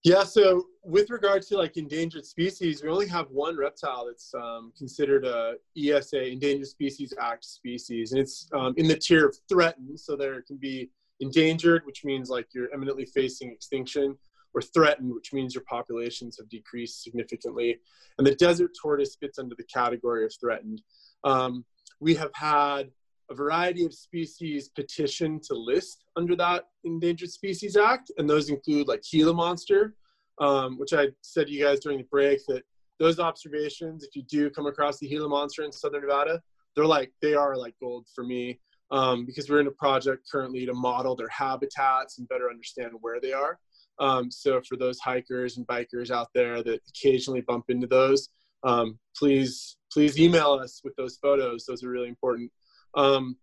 Yeah, 0.07 0.23
so 0.23 0.69
with 0.85 1.11
regard 1.11 1.43
to 1.49 1.57
like 1.57 1.77
endangered 1.77 2.25
species, 2.25 2.81
we 2.81 2.89
only 2.89 3.09
have 3.09 3.29
one 3.33 3.57
reptile 3.57 4.07
that's 4.07 4.33
um, 4.35 4.73
considered 4.79 5.25
a 5.25 5.55
ESA 5.77 6.29
Endangered 6.29 6.69
Species 6.69 7.13
Act 7.21 7.45
species, 7.45 8.13
and 8.13 8.21
it's 8.21 8.49
um, 8.53 8.73
in 8.77 8.87
the 8.87 8.95
tier 8.95 9.27
of 9.27 9.37
threatened. 9.49 9.99
So 9.99 10.15
there 10.15 10.43
can 10.43 10.59
be 10.59 10.93
endangered, 11.19 11.85
which 11.87 12.05
means 12.05 12.31
like 12.31 12.47
you're 12.55 12.73
eminently 12.73 13.05
facing 13.05 13.51
extinction, 13.51 14.17
or 14.55 14.63
threatened, 14.63 15.13
which 15.13 15.33
means 15.33 15.57
your 15.57 15.65
populations 15.69 16.37
have 16.39 16.49
decreased 16.49 17.03
significantly. 17.03 17.81
And 18.19 18.25
the 18.25 18.37
desert 18.37 18.71
tortoise 18.81 19.17
fits 19.17 19.41
under 19.41 19.57
the 19.57 19.65
category 19.65 20.25
of 20.25 20.33
threatened. 20.41 20.83
Um, 21.25 21.65
we 21.99 22.15
have 22.15 22.31
had 22.33 22.93
a 23.31 23.35
variety 23.35 23.85
of 23.85 23.93
species 23.93 24.69
petition 24.69 25.41
to 25.41 25.55
list 25.55 26.05
under 26.17 26.37
that 26.37 26.65
Endangered 26.85 27.31
Species 27.31 27.77
Act, 27.77 28.11
and 28.19 28.29
those 28.29 28.51
include 28.51 28.89
like 28.89 29.03
Gila 29.03 29.35
monster, 29.35 29.95
um, 30.41 30.79
which 30.79 30.93
I 30.93 31.09
said 31.23 31.47
to 31.47 31.53
you 31.53 31.65
guys 31.65 31.81
during 31.81 31.99
the 31.99 32.05
break 32.05 32.41
that 32.47 32.63
those 32.99 33.19
observations, 33.19 34.05
if 34.05 34.15
you 34.15 34.23
do 34.23 34.49
come 34.51 34.67
across 34.67 34.99
the 34.99 35.09
Gila 35.09 35.29
monster 35.29 35.63
in 35.63 35.73
Southern 35.73 36.03
Nevada, 36.03 36.41
they're 36.75 36.87
like 36.87 37.13
they 37.21 37.35
are 37.35 37.57
like 37.57 37.75
gold 37.81 38.07
for 38.15 38.25
me 38.25 38.61
um, 38.91 39.27
because 39.27 39.51
we're 39.51 39.61
in 39.61 39.67
a 39.67 39.73
project 39.73 40.29
currently 40.31 40.67
to 40.67 40.75
model 40.75 41.17
their 41.17 41.29
habitats 41.29 42.19
and 42.19 42.29
better 42.29 42.49
understand 42.49 42.93
where 43.01 43.21
they 43.21 43.33
are. 43.33 43.59
Um, 43.99 44.31
so 44.31 44.61
for 44.61 44.77
those 44.77 44.99
hikers 44.99 45.57
and 45.57 45.67
bikers 45.67 46.11
out 46.11 46.29
there 46.35 46.63
that 46.63 46.81
occasionally 46.89 47.41
bump 47.41 47.67
into 47.69 47.87
those, 47.87 48.29
um, 48.63 48.99
please 49.17 49.77
please 49.93 50.19
email 50.19 50.53
us 50.53 50.81
with 50.85 50.95
those 50.97 51.17
photos. 51.17 51.65
Those 51.65 51.83
are 51.83 51.89
really 51.89 52.09
important. 52.09 52.51
Um, 52.97 53.37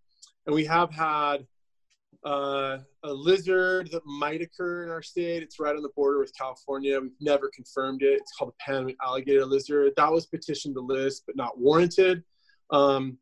and 0.45 0.53
we 0.53 0.65
have 0.65 0.91
had 0.91 1.45
uh, 2.25 2.79
a 3.03 3.13
lizard 3.13 3.89
that 3.91 4.05
might 4.05 4.41
occur 4.41 4.83
in 4.83 4.89
our 4.89 5.01
state. 5.01 5.43
It's 5.43 5.59
right 5.59 5.75
on 5.75 5.81
the 5.81 5.89
border 5.95 6.19
with 6.19 6.35
California. 6.37 6.99
We've 6.99 7.11
never 7.21 7.49
confirmed 7.53 8.01
it. 8.01 8.19
It's 8.21 8.31
called 8.37 8.51
the 8.51 8.71
Panamint 8.73 8.95
alligator 9.03 9.45
lizard. 9.45 9.93
That 9.95 10.11
was 10.11 10.25
petitioned 10.25 10.75
to 10.75 10.81
list, 10.81 11.23
but 11.25 11.35
not 11.35 11.59
warranted. 11.59 12.23
Um, 12.71 13.17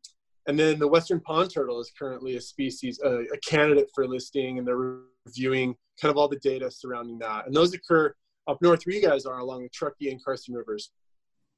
and 0.48 0.58
then 0.58 0.78
the 0.78 0.88
western 0.88 1.20
pond 1.20 1.52
turtle 1.52 1.80
is 1.80 1.92
currently 1.96 2.36
a 2.36 2.40
species, 2.40 3.00
uh, 3.04 3.20
a 3.20 3.38
candidate 3.46 3.88
for 3.94 4.08
listing, 4.08 4.58
and 4.58 4.66
they're 4.66 5.00
reviewing 5.26 5.76
kind 6.00 6.10
of 6.10 6.16
all 6.16 6.28
the 6.28 6.38
data 6.38 6.70
surrounding 6.70 7.18
that. 7.18 7.46
And 7.46 7.54
those 7.54 7.74
occur 7.74 8.14
up 8.48 8.60
north 8.60 8.84
where 8.84 8.96
you 8.96 9.02
guys 9.02 9.24
are 9.24 9.38
along 9.38 9.62
the 9.62 9.68
Truckee 9.68 10.10
and 10.10 10.24
Carson 10.24 10.54
rivers. 10.54 10.90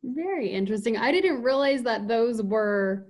Very 0.03 0.49
interesting. 0.49 0.99
I 0.99 1.13
didn't 1.13 1.43
realize 1.43 1.83
that 1.85 2.09
those 2.09 2.43
were 2.43 3.07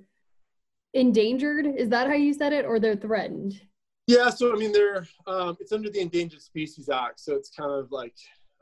endangered. 0.94 1.66
Is 1.66 1.88
that 1.90 2.06
how 2.06 2.14
you 2.14 2.32
said 2.32 2.52
it, 2.52 2.64
or 2.64 2.80
they're 2.80 2.96
threatened? 2.96 3.60
Yeah, 4.06 4.30
so 4.30 4.52
I 4.52 4.56
mean, 4.56 4.72
they're 4.72 5.06
um, 5.26 5.56
it's 5.60 5.72
under 5.72 5.90
the 5.90 6.00
Endangered 6.00 6.42
Species 6.42 6.88
Act, 6.88 7.20
so 7.20 7.34
it's 7.34 7.50
kind 7.50 7.72
of 7.72 7.90
like 7.90 8.14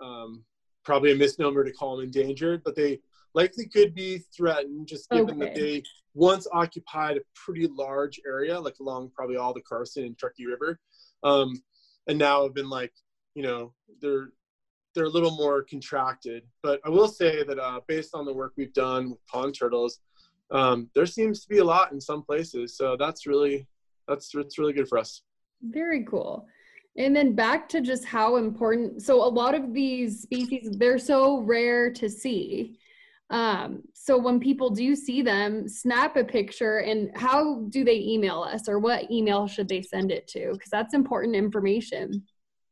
um, 0.02 0.44
probably 0.84 1.12
a 1.12 1.16
misnomer 1.16 1.64
to 1.64 1.72
call 1.72 1.96
them 1.96 2.06
endangered, 2.06 2.62
but 2.64 2.76
they 2.76 3.00
likely 3.34 3.66
could 3.66 3.94
be 3.94 4.18
threatened 4.36 4.86
just 4.86 5.08
given 5.10 5.38
that 5.38 5.54
they 5.54 5.82
once 6.14 6.46
occupied 6.52 7.16
a 7.16 7.20
pretty 7.34 7.66
large 7.66 8.20
area, 8.26 8.58
like 8.58 8.78
along 8.80 9.10
probably 9.14 9.36
all 9.36 9.54
the 9.54 9.62
Carson 9.62 10.04
and 10.04 10.18
Truckee 10.18 10.46
River, 10.46 10.78
um, 11.22 11.60
and 12.06 12.18
now 12.18 12.44
have 12.44 12.54
been 12.54 12.68
like, 12.68 12.92
you 13.34 13.42
know, 13.42 13.72
they're 14.00 14.28
they're 14.94 15.04
a 15.04 15.08
little 15.10 15.30
more 15.32 15.62
contracted. 15.62 16.44
But 16.62 16.80
I 16.84 16.90
will 16.90 17.08
say 17.08 17.42
that 17.44 17.58
uh, 17.58 17.80
based 17.88 18.14
on 18.14 18.26
the 18.26 18.34
work 18.34 18.52
we've 18.56 18.74
done 18.74 19.10
with 19.10 19.26
pond 19.26 19.56
turtles, 19.58 19.98
um, 20.52 20.90
there 20.94 21.06
seems 21.06 21.42
to 21.42 21.48
be 21.48 21.58
a 21.58 21.64
lot 21.64 21.92
in 21.92 22.00
some 22.00 22.22
places, 22.22 22.76
so 22.76 22.96
that's 22.96 23.26
really 23.26 23.66
that's 24.06 24.30
that's 24.30 24.58
really 24.58 24.72
good 24.72 24.88
for 24.88 24.98
us. 24.98 25.22
Very 25.62 26.04
cool. 26.04 26.46
And 26.96 27.16
then 27.16 27.34
back 27.34 27.68
to 27.70 27.80
just 27.80 28.04
how 28.04 28.36
important. 28.36 29.02
So 29.02 29.22
a 29.22 29.24
lot 29.24 29.54
of 29.54 29.72
these 29.72 30.22
species, 30.22 30.72
they're 30.72 30.98
so 30.98 31.38
rare 31.40 31.90
to 31.92 32.08
see. 32.08 32.78
Um, 33.30 33.82
so 33.94 34.18
when 34.18 34.38
people 34.38 34.68
do 34.68 34.94
see 34.94 35.22
them, 35.22 35.66
snap 35.66 36.16
a 36.16 36.24
picture 36.24 36.78
and 36.78 37.10
how 37.16 37.64
do 37.70 37.82
they 37.82 37.98
email 37.98 38.42
us 38.42 38.68
or 38.68 38.78
what 38.78 39.10
email 39.10 39.46
should 39.46 39.68
they 39.68 39.80
send 39.80 40.12
it 40.12 40.28
to? 40.28 40.52
Because 40.52 40.68
that's 40.70 40.92
important 40.92 41.34
information. 41.34 42.24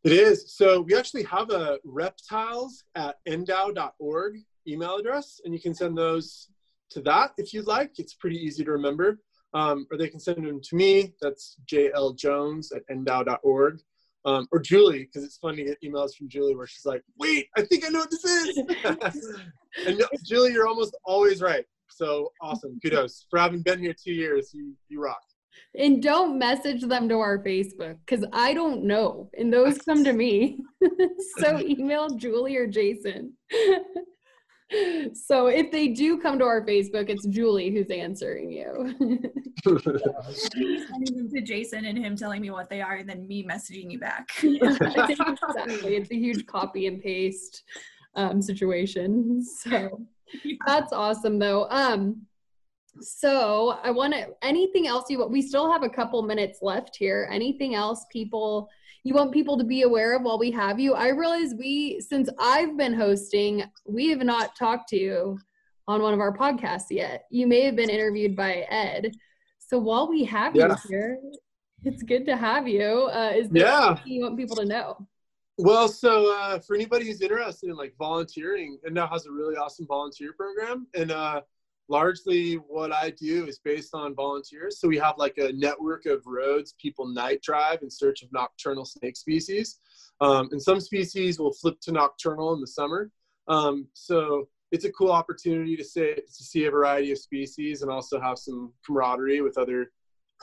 It 0.05 0.12
is. 0.12 0.53
So 0.53 0.83
we 0.83 0.95
actually 0.95 1.23
have 1.25 1.51
a 1.51 1.79
reptiles 1.85 2.85
at 2.95 3.16
ndow.org 3.27 4.38
email 4.66 4.97
address, 4.97 5.40
and 5.45 5.55
you 5.55 5.61
can 5.61 5.75
send 5.75 5.97
those 5.97 6.49
to 6.90 7.00
that 7.03 7.33
if 7.38 7.53
you'd 7.53 7.66
like. 7.66 7.92
It's 7.98 8.14
pretty 8.14 8.37
easy 8.37 8.64
to 8.64 8.72
remember. 8.72 9.18
Um, 9.53 9.87
or 9.90 9.98
they 9.98 10.09
can 10.09 10.20
send 10.20 10.46
them 10.46 10.61
to 10.62 10.76
me. 10.76 11.14
That's 11.20 11.57
JL 11.66 12.16
Jones 12.16 12.72
at 12.72 12.83
ndow.org. 12.90 13.81
Um, 14.26 14.46
or 14.53 14.61
Julie, 14.61 15.05
because 15.05 15.24
it's 15.24 15.38
fun 15.38 15.57
to 15.57 15.64
get 15.64 15.79
emails 15.83 16.14
from 16.14 16.29
Julie 16.29 16.55
where 16.55 16.66
she's 16.66 16.85
like, 16.85 17.03
wait, 17.18 17.48
I 17.57 17.62
think 17.62 17.87
I 17.87 17.88
know 17.88 18.00
what 18.00 18.11
this 18.11 18.24
is. 18.24 18.59
and 19.87 19.98
no, 19.98 20.07
Julie, 20.24 20.53
you're 20.53 20.68
almost 20.68 20.96
always 21.05 21.40
right. 21.40 21.64
So 21.88 22.31
awesome. 22.40 22.79
Kudos. 22.83 23.26
For 23.31 23.38
having 23.38 23.62
been 23.62 23.81
here 23.81 23.94
two 23.94 24.12
years, 24.12 24.50
you, 24.53 24.76
you 24.88 25.03
rock. 25.03 25.20
And 25.74 26.03
don't 26.03 26.38
message 26.38 26.83
them 26.83 27.09
to 27.09 27.18
our 27.18 27.38
Facebook 27.38 27.96
because 28.05 28.24
I 28.33 28.55
don't 28.55 28.85
know. 28.85 29.31
And 29.38 29.53
those 29.53 29.79
come 29.79 30.05
to 30.05 30.12
me. 30.12 30.59
so 31.38 31.59
email 31.61 32.11
Julie 32.11 32.57
or 32.57 32.66
Jason. 32.66 33.35
so 35.14 35.48
if 35.48 35.72
they 35.72 35.88
do 35.88 36.18
come 36.18 36.38
to 36.38 36.44
our 36.44 36.64
Facebook, 36.64 37.09
it's 37.09 37.26
Julie 37.26 37.70
who's 37.70 37.90
answering 37.90 38.50
you. 38.50 38.94
Me 39.66 40.87
sending 40.87 41.16
them 41.16 41.30
to 41.35 41.40
Jason 41.40 41.85
and 41.85 41.98
him 41.98 42.16
telling 42.16 42.40
me 42.40 42.50
what 42.50 42.70
they 42.70 42.80
are, 42.80 42.96
and 42.96 43.09
then 43.09 43.26
me 43.26 43.44
messaging 43.44 43.90
you 43.90 43.98
back. 43.98 44.30
exactly. 44.42 45.96
It's 45.96 46.11
a 46.11 46.16
huge 46.16 46.46
copy 46.46 46.87
and 46.87 47.02
paste 47.02 47.64
um, 48.14 48.40
situation. 48.40 49.44
So 49.44 50.00
that's 50.66 50.92
awesome 50.92 51.38
though. 51.38 51.66
Um, 51.70 52.22
so 53.00 53.78
I 53.83 53.90
want 53.90 54.14
to, 54.14 54.28
anything 54.42 54.87
else 54.87 55.11
you 55.11 55.24
we 55.26 55.42
still 55.42 55.70
have 55.70 55.83
a 55.83 55.88
couple 55.88 56.22
minutes 56.22 56.61
left 56.62 56.96
here. 56.96 57.28
Anything 57.30 57.74
else 57.74 58.06
people, 58.11 58.68
you 59.04 59.14
want 59.14 59.32
people 59.32 59.56
to 59.56 59.64
be 59.64 59.82
aware 59.82 60.14
of 60.16 60.22
while 60.22 60.38
we 60.38 60.50
have 60.50 60.78
you? 60.78 60.94
I 60.94 61.08
realize 61.08 61.54
we, 61.58 62.00
since 62.00 62.28
I've 62.38 62.76
been 62.76 62.94
hosting, 62.94 63.64
we 63.86 64.08
have 64.08 64.22
not 64.22 64.56
talked 64.56 64.88
to 64.90 64.96
you 64.98 65.38
on 65.88 66.02
one 66.02 66.12
of 66.12 66.20
our 66.20 66.36
podcasts 66.36 66.90
yet. 66.90 67.24
You 67.30 67.46
may 67.46 67.62
have 67.62 67.76
been 67.76 67.90
interviewed 67.90 68.36
by 68.36 68.66
Ed. 68.68 69.12
So 69.58 69.78
while 69.78 70.08
we 70.08 70.24
have 70.24 70.54
Yeah. 70.54 70.68
you 70.68 70.76
here, 70.88 71.18
it's 71.84 72.02
good 72.02 72.26
to 72.26 72.36
have 72.36 72.68
you. 72.68 73.08
Uh, 73.12 73.32
is 73.34 73.48
there 73.48 73.64
Yeah. 73.66 73.86
anything 73.92 74.12
you 74.12 74.22
want 74.22 74.36
people 74.36 74.56
to 74.56 74.64
know? 74.66 75.06
Well, 75.56 75.88
so 75.88 76.34
uh, 76.38 76.58
for 76.60 76.74
anybody 76.74 77.06
who's 77.06 77.20
interested 77.20 77.70
in 77.70 77.76
like 77.76 77.94
volunteering, 77.98 78.78
NDOW 78.86 79.10
has 79.10 79.26
a 79.26 79.32
really 79.32 79.56
awesome 79.56 79.86
volunteer 79.86 80.32
program, 80.34 80.86
and 80.94 81.10
uh, 81.10 81.42
largely 81.90 82.55
what 82.55 82.92
I 82.92 83.11
do 83.11 83.46
is 83.46 83.59
based 83.59 83.94
on 83.94 84.14
volunteers. 84.14 84.79
So 84.79 84.88
we 84.88 84.98
have 84.98 85.16
like 85.18 85.37
a 85.38 85.53
network 85.53 86.07
of 86.07 86.22
roads 86.24 86.74
people 86.81 87.07
night 87.07 87.42
drive 87.42 87.83
in 87.83 87.90
search 87.90 88.22
of 88.22 88.33
nocturnal 88.33 88.85
snake 88.85 89.16
species, 89.16 89.81
um, 90.20 90.48
and 90.53 90.62
some 90.62 90.81
species 90.81 91.38
will 91.38 91.53
flip 91.53 91.81
to 91.83 91.92
nocturnal 91.92 92.55
in 92.55 92.61
the 92.61 92.66
summer. 92.66 93.11
Um, 93.48 93.88
so 93.92 94.48
it's 94.70 94.85
a 94.85 94.92
cool 94.92 95.11
opportunity 95.11 95.76
to 95.76 95.85
say 95.85 96.14
to 96.14 96.44
see 96.44 96.66
a 96.66 96.70
variety 96.70 97.11
of 97.11 97.18
species 97.18 97.83
and 97.83 97.90
also 97.90 98.20
have 98.20 98.38
some 98.38 98.72
camaraderie 98.87 99.40
with 99.40 99.59
other 99.59 99.90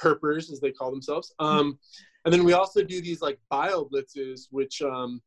herpers, 0.02 0.52
as 0.52 0.60
they 0.60 0.72
call 0.72 0.92
themselves. 0.92 1.34
Um, 1.40 1.80
and 2.26 2.34
then 2.34 2.44
we 2.44 2.54
also 2.54 2.84
do 2.84 3.02
these 3.02 3.22
like 3.22 3.40
bio 3.50 3.86
blitzes, 3.86 4.48
which 4.52 4.82
um, 4.82 5.22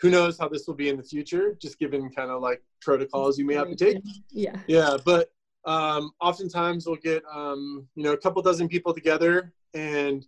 who 0.00 0.10
knows 0.10 0.38
how 0.38 0.48
this 0.48 0.66
will 0.66 0.74
be 0.74 0.90
in 0.90 0.96
the 0.96 1.02
future, 1.02 1.56
just 1.60 1.78
given 1.78 2.10
kind 2.10 2.30
of 2.30 2.42
like 2.42 2.62
protocols 2.82 3.38
you 3.38 3.46
may 3.46 3.54
have 3.54 3.70
to 3.70 3.76
take. 3.76 3.96
Yeah. 4.30 4.56
Yeah, 4.66 4.98
but 5.04 5.30
um, 5.64 6.12
oftentimes 6.20 6.86
we'll 6.86 6.96
get 6.96 7.22
um, 7.32 7.86
you 7.94 8.02
know 8.02 8.12
a 8.12 8.16
couple 8.16 8.40
dozen 8.42 8.68
people 8.68 8.94
together 8.94 9.52
and 9.74 10.26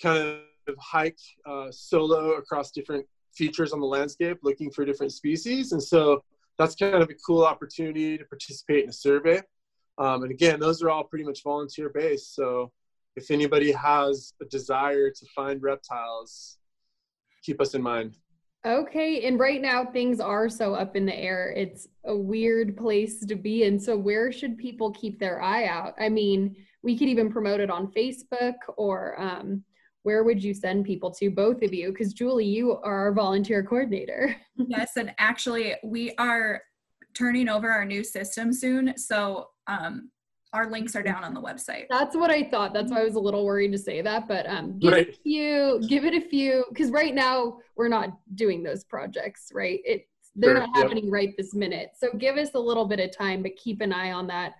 kind 0.00 0.38
of 0.68 0.74
hike 0.78 1.18
uh, 1.46 1.70
solo 1.70 2.32
across 2.32 2.70
different 2.70 3.06
features 3.34 3.72
on 3.72 3.80
the 3.80 3.86
landscape, 3.86 4.38
looking 4.42 4.70
for 4.70 4.84
different 4.84 5.12
species. 5.12 5.72
And 5.72 5.82
so 5.82 6.24
that's 6.58 6.74
kind 6.74 6.94
of 6.94 7.10
a 7.10 7.14
cool 7.14 7.44
opportunity 7.44 8.16
to 8.18 8.24
participate 8.24 8.84
in 8.84 8.90
a 8.90 8.92
survey. 8.92 9.42
Um, 9.98 10.22
and 10.22 10.32
again, 10.32 10.58
those 10.60 10.82
are 10.82 10.90
all 10.90 11.04
pretty 11.04 11.24
much 11.24 11.42
volunteer 11.42 11.90
based. 11.90 12.34
So 12.34 12.72
if 13.14 13.30
anybody 13.30 13.72
has 13.72 14.34
a 14.42 14.44
desire 14.46 15.10
to 15.10 15.26
find 15.34 15.62
reptiles, 15.62 16.58
keep 17.42 17.60
us 17.60 17.74
in 17.74 17.82
mind. 17.82 18.16
Okay, 18.64 19.26
and 19.26 19.38
right 19.38 19.62
now 19.62 19.84
things 19.84 20.18
are 20.18 20.48
so 20.48 20.74
up 20.74 20.96
in 20.96 21.06
the 21.06 21.14
air. 21.14 21.52
It's 21.56 21.86
a 22.04 22.16
weird 22.16 22.76
place 22.76 23.24
to 23.24 23.36
be 23.36 23.64
And 23.64 23.80
So 23.80 23.96
where 23.96 24.32
should 24.32 24.58
people 24.58 24.90
keep 24.92 25.20
their 25.20 25.40
eye 25.40 25.66
out? 25.66 25.94
I 26.00 26.08
mean, 26.08 26.56
we 26.82 26.98
could 26.98 27.08
even 27.08 27.30
promote 27.30 27.60
it 27.60 27.70
on 27.70 27.92
Facebook 27.92 28.54
or 28.76 29.20
um, 29.20 29.62
where 30.02 30.22
would 30.22 30.42
you 30.42 30.54
send 30.54 30.84
people 30.84 31.10
to, 31.10 31.30
both 31.30 31.62
of 31.62 31.74
you? 31.74 31.90
Because 31.90 32.12
Julie, 32.12 32.44
you 32.44 32.72
are 32.72 33.06
our 33.06 33.12
volunteer 33.12 33.64
coordinator. 33.64 34.36
yes, 34.56 34.92
and 34.96 35.12
actually, 35.18 35.74
we 35.82 36.14
are 36.16 36.62
turning 37.12 37.48
over 37.48 37.68
our 37.68 37.84
new 37.84 38.04
system 38.04 38.52
soon, 38.52 38.96
so 38.96 39.48
um, 39.66 40.10
our 40.52 40.70
links 40.70 40.96
are 40.96 41.02
down 41.02 41.24
on 41.24 41.34
the 41.34 41.40
website. 41.40 41.86
That's 41.90 42.16
what 42.16 42.30
I 42.30 42.44
thought. 42.44 42.72
That's 42.72 42.90
why 42.90 43.00
I 43.00 43.04
was 43.04 43.14
a 43.14 43.20
little 43.20 43.44
worried 43.44 43.72
to 43.72 43.78
say 43.78 44.00
that, 44.02 44.28
but 44.28 44.48
um, 44.48 44.78
give 44.78 44.94
it 44.94 45.08
a 45.08 45.12
few, 45.12 45.82
give 45.88 46.04
it 46.04 46.14
a 46.14 46.20
few, 46.20 46.64
because 46.70 46.90
right 46.90 47.14
now 47.14 47.58
we're 47.76 47.88
not 47.88 48.10
doing 48.34 48.62
those 48.62 48.84
projects, 48.84 49.50
right? 49.52 49.80
It 49.84 50.08
they're 50.38 50.50
Sure, 50.50 50.60
not 50.60 50.70
yep. 50.74 50.84
happening 50.84 51.10
right 51.10 51.34
this 51.38 51.54
minute. 51.54 51.92
So 51.98 52.08
give 52.18 52.36
us 52.36 52.50
a 52.54 52.58
little 52.60 52.84
bit 52.84 53.00
of 53.00 53.10
time, 53.16 53.42
but 53.42 53.56
keep 53.56 53.80
an 53.80 53.90
eye 53.92 54.12
on 54.12 54.26
that 54.26 54.52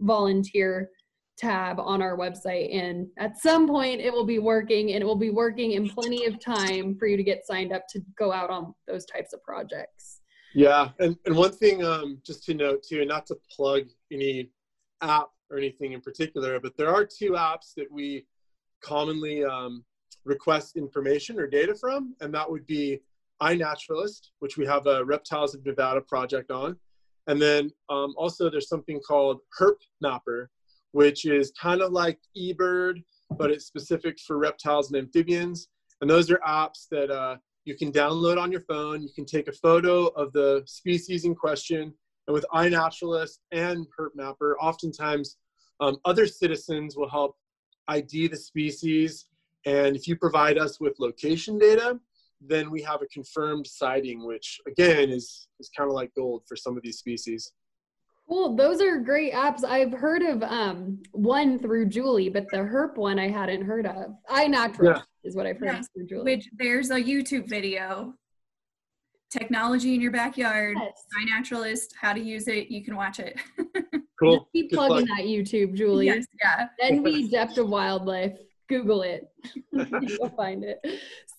volunteer 0.00 0.90
tab 1.38 1.80
on 1.80 2.02
our 2.02 2.18
website, 2.18 2.74
and 2.74 3.08
at 3.18 3.38
some 3.38 3.66
point 3.66 4.00
it 4.00 4.12
will 4.12 4.26
be 4.26 4.38
working, 4.38 4.92
and 4.92 5.02
it 5.02 5.06
will 5.06 5.16
be 5.16 5.30
working 5.30 5.72
in 5.72 5.88
plenty 5.88 6.26
of 6.26 6.38
time 6.38 6.94
for 6.96 7.06
you 7.06 7.16
to 7.16 7.22
get 7.22 7.46
signed 7.46 7.72
up 7.72 7.88
to 7.88 8.00
go 8.18 8.30
out 8.30 8.50
on 8.50 8.74
those 8.86 9.06
types 9.06 9.32
of 9.32 9.42
projects. 9.42 10.20
Yeah, 10.54 10.90
and, 10.98 11.16
and 11.24 11.34
one 11.34 11.52
thing 11.52 11.82
um, 11.82 12.18
just 12.24 12.44
to 12.44 12.54
note 12.54 12.82
too, 12.82 13.00
and 13.00 13.08
not 13.08 13.26
to 13.26 13.36
plug 13.50 13.84
any 14.12 14.50
app 15.02 15.28
or 15.50 15.58
anything 15.58 15.92
in 15.92 16.00
particular, 16.00 16.58
but 16.58 16.76
there 16.76 16.88
are 16.88 17.04
two 17.04 17.32
apps 17.32 17.74
that 17.76 17.90
we 17.90 18.26
commonly 18.82 19.44
um, 19.44 19.84
request 20.24 20.76
information 20.76 21.38
or 21.38 21.46
data 21.46 21.74
from, 21.74 22.14
and 22.20 22.32
that 22.34 22.50
would 22.50 22.66
be 22.66 23.00
iNaturalist, 23.42 24.30
which 24.38 24.56
we 24.56 24.64
have 24.64 24.86
a 24.86 25.04
Reptiles 25.04 25.54
of 25.54 25.64
Nevada 25.66 26.00
project 26.00 26.50
on, 26.50 26.76
and 27.26 27.40
then 27.40 27.70
um, 27.88 28.14
also 28.16 28.50
there's 28.50 28.68
something 28.68 29.00
called 29.00 29.40
Herp 29.58 29.76
Mapper, 30.00 30.50
which 30.92 31.24
is 31.24 31.52
kind 31.60 31.80
of 31.80 31.92
like 31.92 32.18
eBird, 32.36 33.02
but 33.38 33.50
it's 33.50 33.66
specific 33.66 34.18
for 34.20 34.38
reptiles 34.38 34.90
and 34.90 34.98
amphibians. 34.98 35.68
And 36.00 36.10
those 36.10 36.30
are 36.30 36.40
apps 36.46 36.88
that 36.90 37.10
uh, 37.10 37.36
you 37.64 37.76
can 37.76 37.92
download 37.92 38.38
on 38.38 38.50
your 38.50 38.60
phone. 38.62 39.02
You 39.02 39.10
can 39.14 39.24
take 39.24 39.48
a 39.48 39.52
photo 39.52 40.06
of 40.08 40.32
the 40.32 40.62
species 40.66 41.24
in 41.24 41.34
question. 41.34 41.94
And 42.26 42.34
with 42.34 42.44
iNaturalist 42.54 43.38
and 43.50 43.86
HerpMapper, 43.98 44.54
oftentimes 44.60 45.36
um, 45.80 45.96
other 46.04 46.26
citizens 46.26 46.96
will 46.96 47.08
help 47.08 47.36
ID 47.88 48.28
the 48.28 48.36
species. 48.36 49.26
And 49.66 49.96
if 49.96 50.06
you 50.06 50.16
provide 50.16 50.58
us 50.58 50.80
with 50.80 50.94
location 51.00 51.58
data, 51.58 51.98
then 52.40 52.70
we 52.70 52.82
have 52.82 53.02
a 53.02 53.06
confirmed 53.06 53.66
sighting, 53.66 54.24
which 54.26 54.60
again 54.66 55.10
is, 55.10 55.48
is 55.60 55.70
kind 55.76 55.88
of 55.88 55.94
like 55.94 56.12
gold 56.14 56.42
for 56.48 56.56
some 56.56 56.76
of 56.76 56.82
these 56.82 56.98
species. 56.98 57.52
Cool. 58.28 58.56
Those 58.56 58.80
are 58.80 58.98
great 58.98 59.32
apps. 59.32 59.64
I've 59.64 59.92
heard 59.92 60.22
of 60.22 60.42
um 60.44 61.02
one 61.10 61.58
through 61.58 61.86
Julie, 61.88 62.28
but 62.30 62.48
the 62.50 62.58
Herp 62.58 62.96
one 62.96 63.18
I 63.18 63.28
hadn't 63.28 63.62
heard 63.62 63.84
of. 63.86 64.12
iNatural 64.30 64.84
Yeah. 64.96 65.02
is 65.24 65.34
what 65.36 65.46
I've 65.46 65.58
heard 65.58 65.66
Yeah. 65.66 65.78
of 65.80 65.88
through 65.92 66.06
Julie. 66.06 66.24
Which 66.36 66.48
there's 66.56 66.90
a 66.90 66.96
YouTube 67.00 67.48
video, 67.48 68.14
technology 69.32 69.94
in 69.94 70.00
your 70.00 70.12
backyard, 70.12 70.76
Yes. 70.80 71.04
naturalist, 71.26 71.94
how 72.00 72.12
to 72.12 72.20
use 72.20 72.46
it. 72.48 72.70
You 72.70 72.84
can 72.84 72.96
watch 72.96 73.18
it. 73.18 73.38
Cool. 74.20 74.36
Just 74.38 74.52
keep 74.52 74.70
Good 74.70 74.76
plugging 74.76 75.06
plug. 75.08 75.18
that 75.18 75.24
YouTube, 75.26 75.74
Julie. 75.74 76.06
yes, 76.06 76.24
yeah. 76.40 76.68
Envy 76.80 77.26
Depth 77.28 77.58
of 77.58 77.68
Wildlife. 77.68 78.38
Google 78.68 79.02
it. 79.02 79.28
You'll 79.72 80.28
find 80.36 80.62
it. 80.62 80.78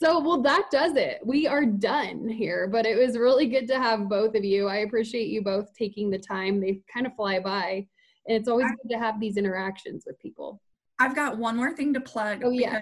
So, 0.01 0.19
well, 0.19 0.41
that 0.41 0.65
does 0.69 0.97
it. 0.97 1.21
We 1.25 1.47
are 1.47 1.63
done 1.65 2.27
here, 2.27 2.67
but 2.67 2.86
it 2.86 2.97
was 2.97 3.17
really 3.17 3.47
good 3.47 3.69
to 3.69 3.75
have 3.79 4.10
both 4.10 4.36
of 4.36 4.43
you. 4.43 4.67
I 4.67 4.77
appreciate 4.79 5.29
you 5.29 5.41
both 5.41 5.73
taking 5.73 6.10
the 6.10 6.17
time. 6.19 6.60
They 6.60 6.82
kind 6.93 7.06
of 7.08 7.15
fly 7.15 7.39
by, 7.39 7.88
and 8.27 8.38
it's 8.38 8.49
always 8.49 8.67
good 8.67 8.89
to 8.91 8.99
have 8.99 9.17
these 9.17 9.38
interactions 9.38 10.03
with 10.06 10.19
people. 10.19 10.60
I've 10.99 11.15
got 11.15 11.38
one 11.38 11.56
more 11.56 11.73
thing 11.73 11.93
to 11.93 12.01
plug. 12.01 12.41
Oh, 12.43 12.49
yeah. 12.51 12.82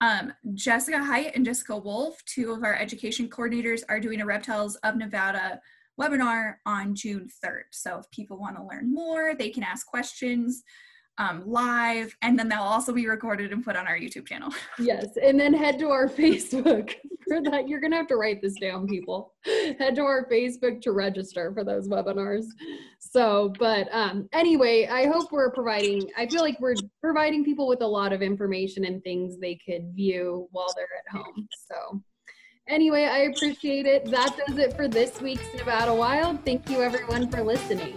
Um, 0.00 0.32
Jessica 0.54 1.02
Hyatt 1.02 1.34
and 1.34 1.44
Jessica 1.44 1.76
Wolf, 1.76 2.22
two 2.24 2.52
of 2.52 2.62
our 2.62 2.74
education 2.74 3.28
coordinators, 3.28 3.82
are 3.88 4.00
doing 4.00 4.20
a 4.20 4.26
Reptiles 4.26 4.76
of 4.76 4.96
Nevada 4.96 5.60
webinar 6.00 6.54
on 6.64 6.94
June 6.94 7.28
3rd. 7.44 7.64
So 7.72 7.98
if 7.98 8.10
people 8.10 8.38
want 8.38 8.56
to 8.56 8.64
learn 8.64 8.92
more, 8.92 9.34
they 9.34 9.50
can 9.50 9.64
ask 9.64 9.86
questions 9.86 10.62
um, 11.18 11.42
live, 11.44 12.16
and 12.22 12.38
then 12.38 12.48
they'll 12.48 12.60
also 12.60 12.92
be 12.92 13.08
recorded 13.08 13.52
and 13.52 13.64
put 13.64 13.74
on 13.74 13.88
our 13.88 13.98
YouTube 13.98 14.26
channel. 14.26 14.52
Yes, 14.78 15.06
and 15.20 15.38
then 15.38 15.52
head 15.52 15.78
to 15.80 15.88
our 15.88 16.08
Facebook 16.08 16.94
for 17.42 17.42
that. 17.50 17.68
You're 17.68 17.80
gonna 17.80 17.96
have 17.96 18.06
to 18.08 18.16
write 18.16 18.40
this 18.42 18.54
down, 18.60 18.86
people. 18.86 19.34
Head 19.44 19.94
to 19.96 20.02
our 20.02 20.28
Facebook 20.30 20.80
to 20.82 20.92
register 20.92 21.52
for 21.52 21.64
those 21.64 21.88
webinars. 21.88 22.46
So, 22.98 23.52
but 23.58 23.88
um, 23.92 24.28
anyway, 24.32 24.86
I 24.86 25.06
hope 25.06 25.32
we're 25.32 25.50
providing. 25.50 26.10
I 26.16 26.26
feel 26.26 26.42
like 26.42 26.58
we're 26.60 26.76
providing 27.00 27.44
people 27.44 27.68
with 27.68 27.82
a 27.82 27.86
lot 27.86 28.12
of 28.12 28.22
information 28.22 28.84
and 28.84 29.02
things 29.02 29.38
they 29.38 29.58
could 29.64 29.94
view 29.94 30.48
while 30.52 30.68
they're 30.76 30.86
at 30.98 31.16
home. 31.16 31.48
So, 31.70 32.02
anyway, 32.68 33.04
I 33.04 33.18
appreciate 33.34 33.86
it. 33.86 34.06
That 34.06 34.36
does 34.46 34.58
it 34.58 34.74
for 34.76 34.88
this 34.88 35.20
week's 35.20 35.52
Nevada 35.54 35.94
Wild. 35.94 36.44
Thank 36.44 36.68
you, 36.70 36.82
everyone, 36.82 37.30
for 37.30 37.42
listening. 37.42 37.96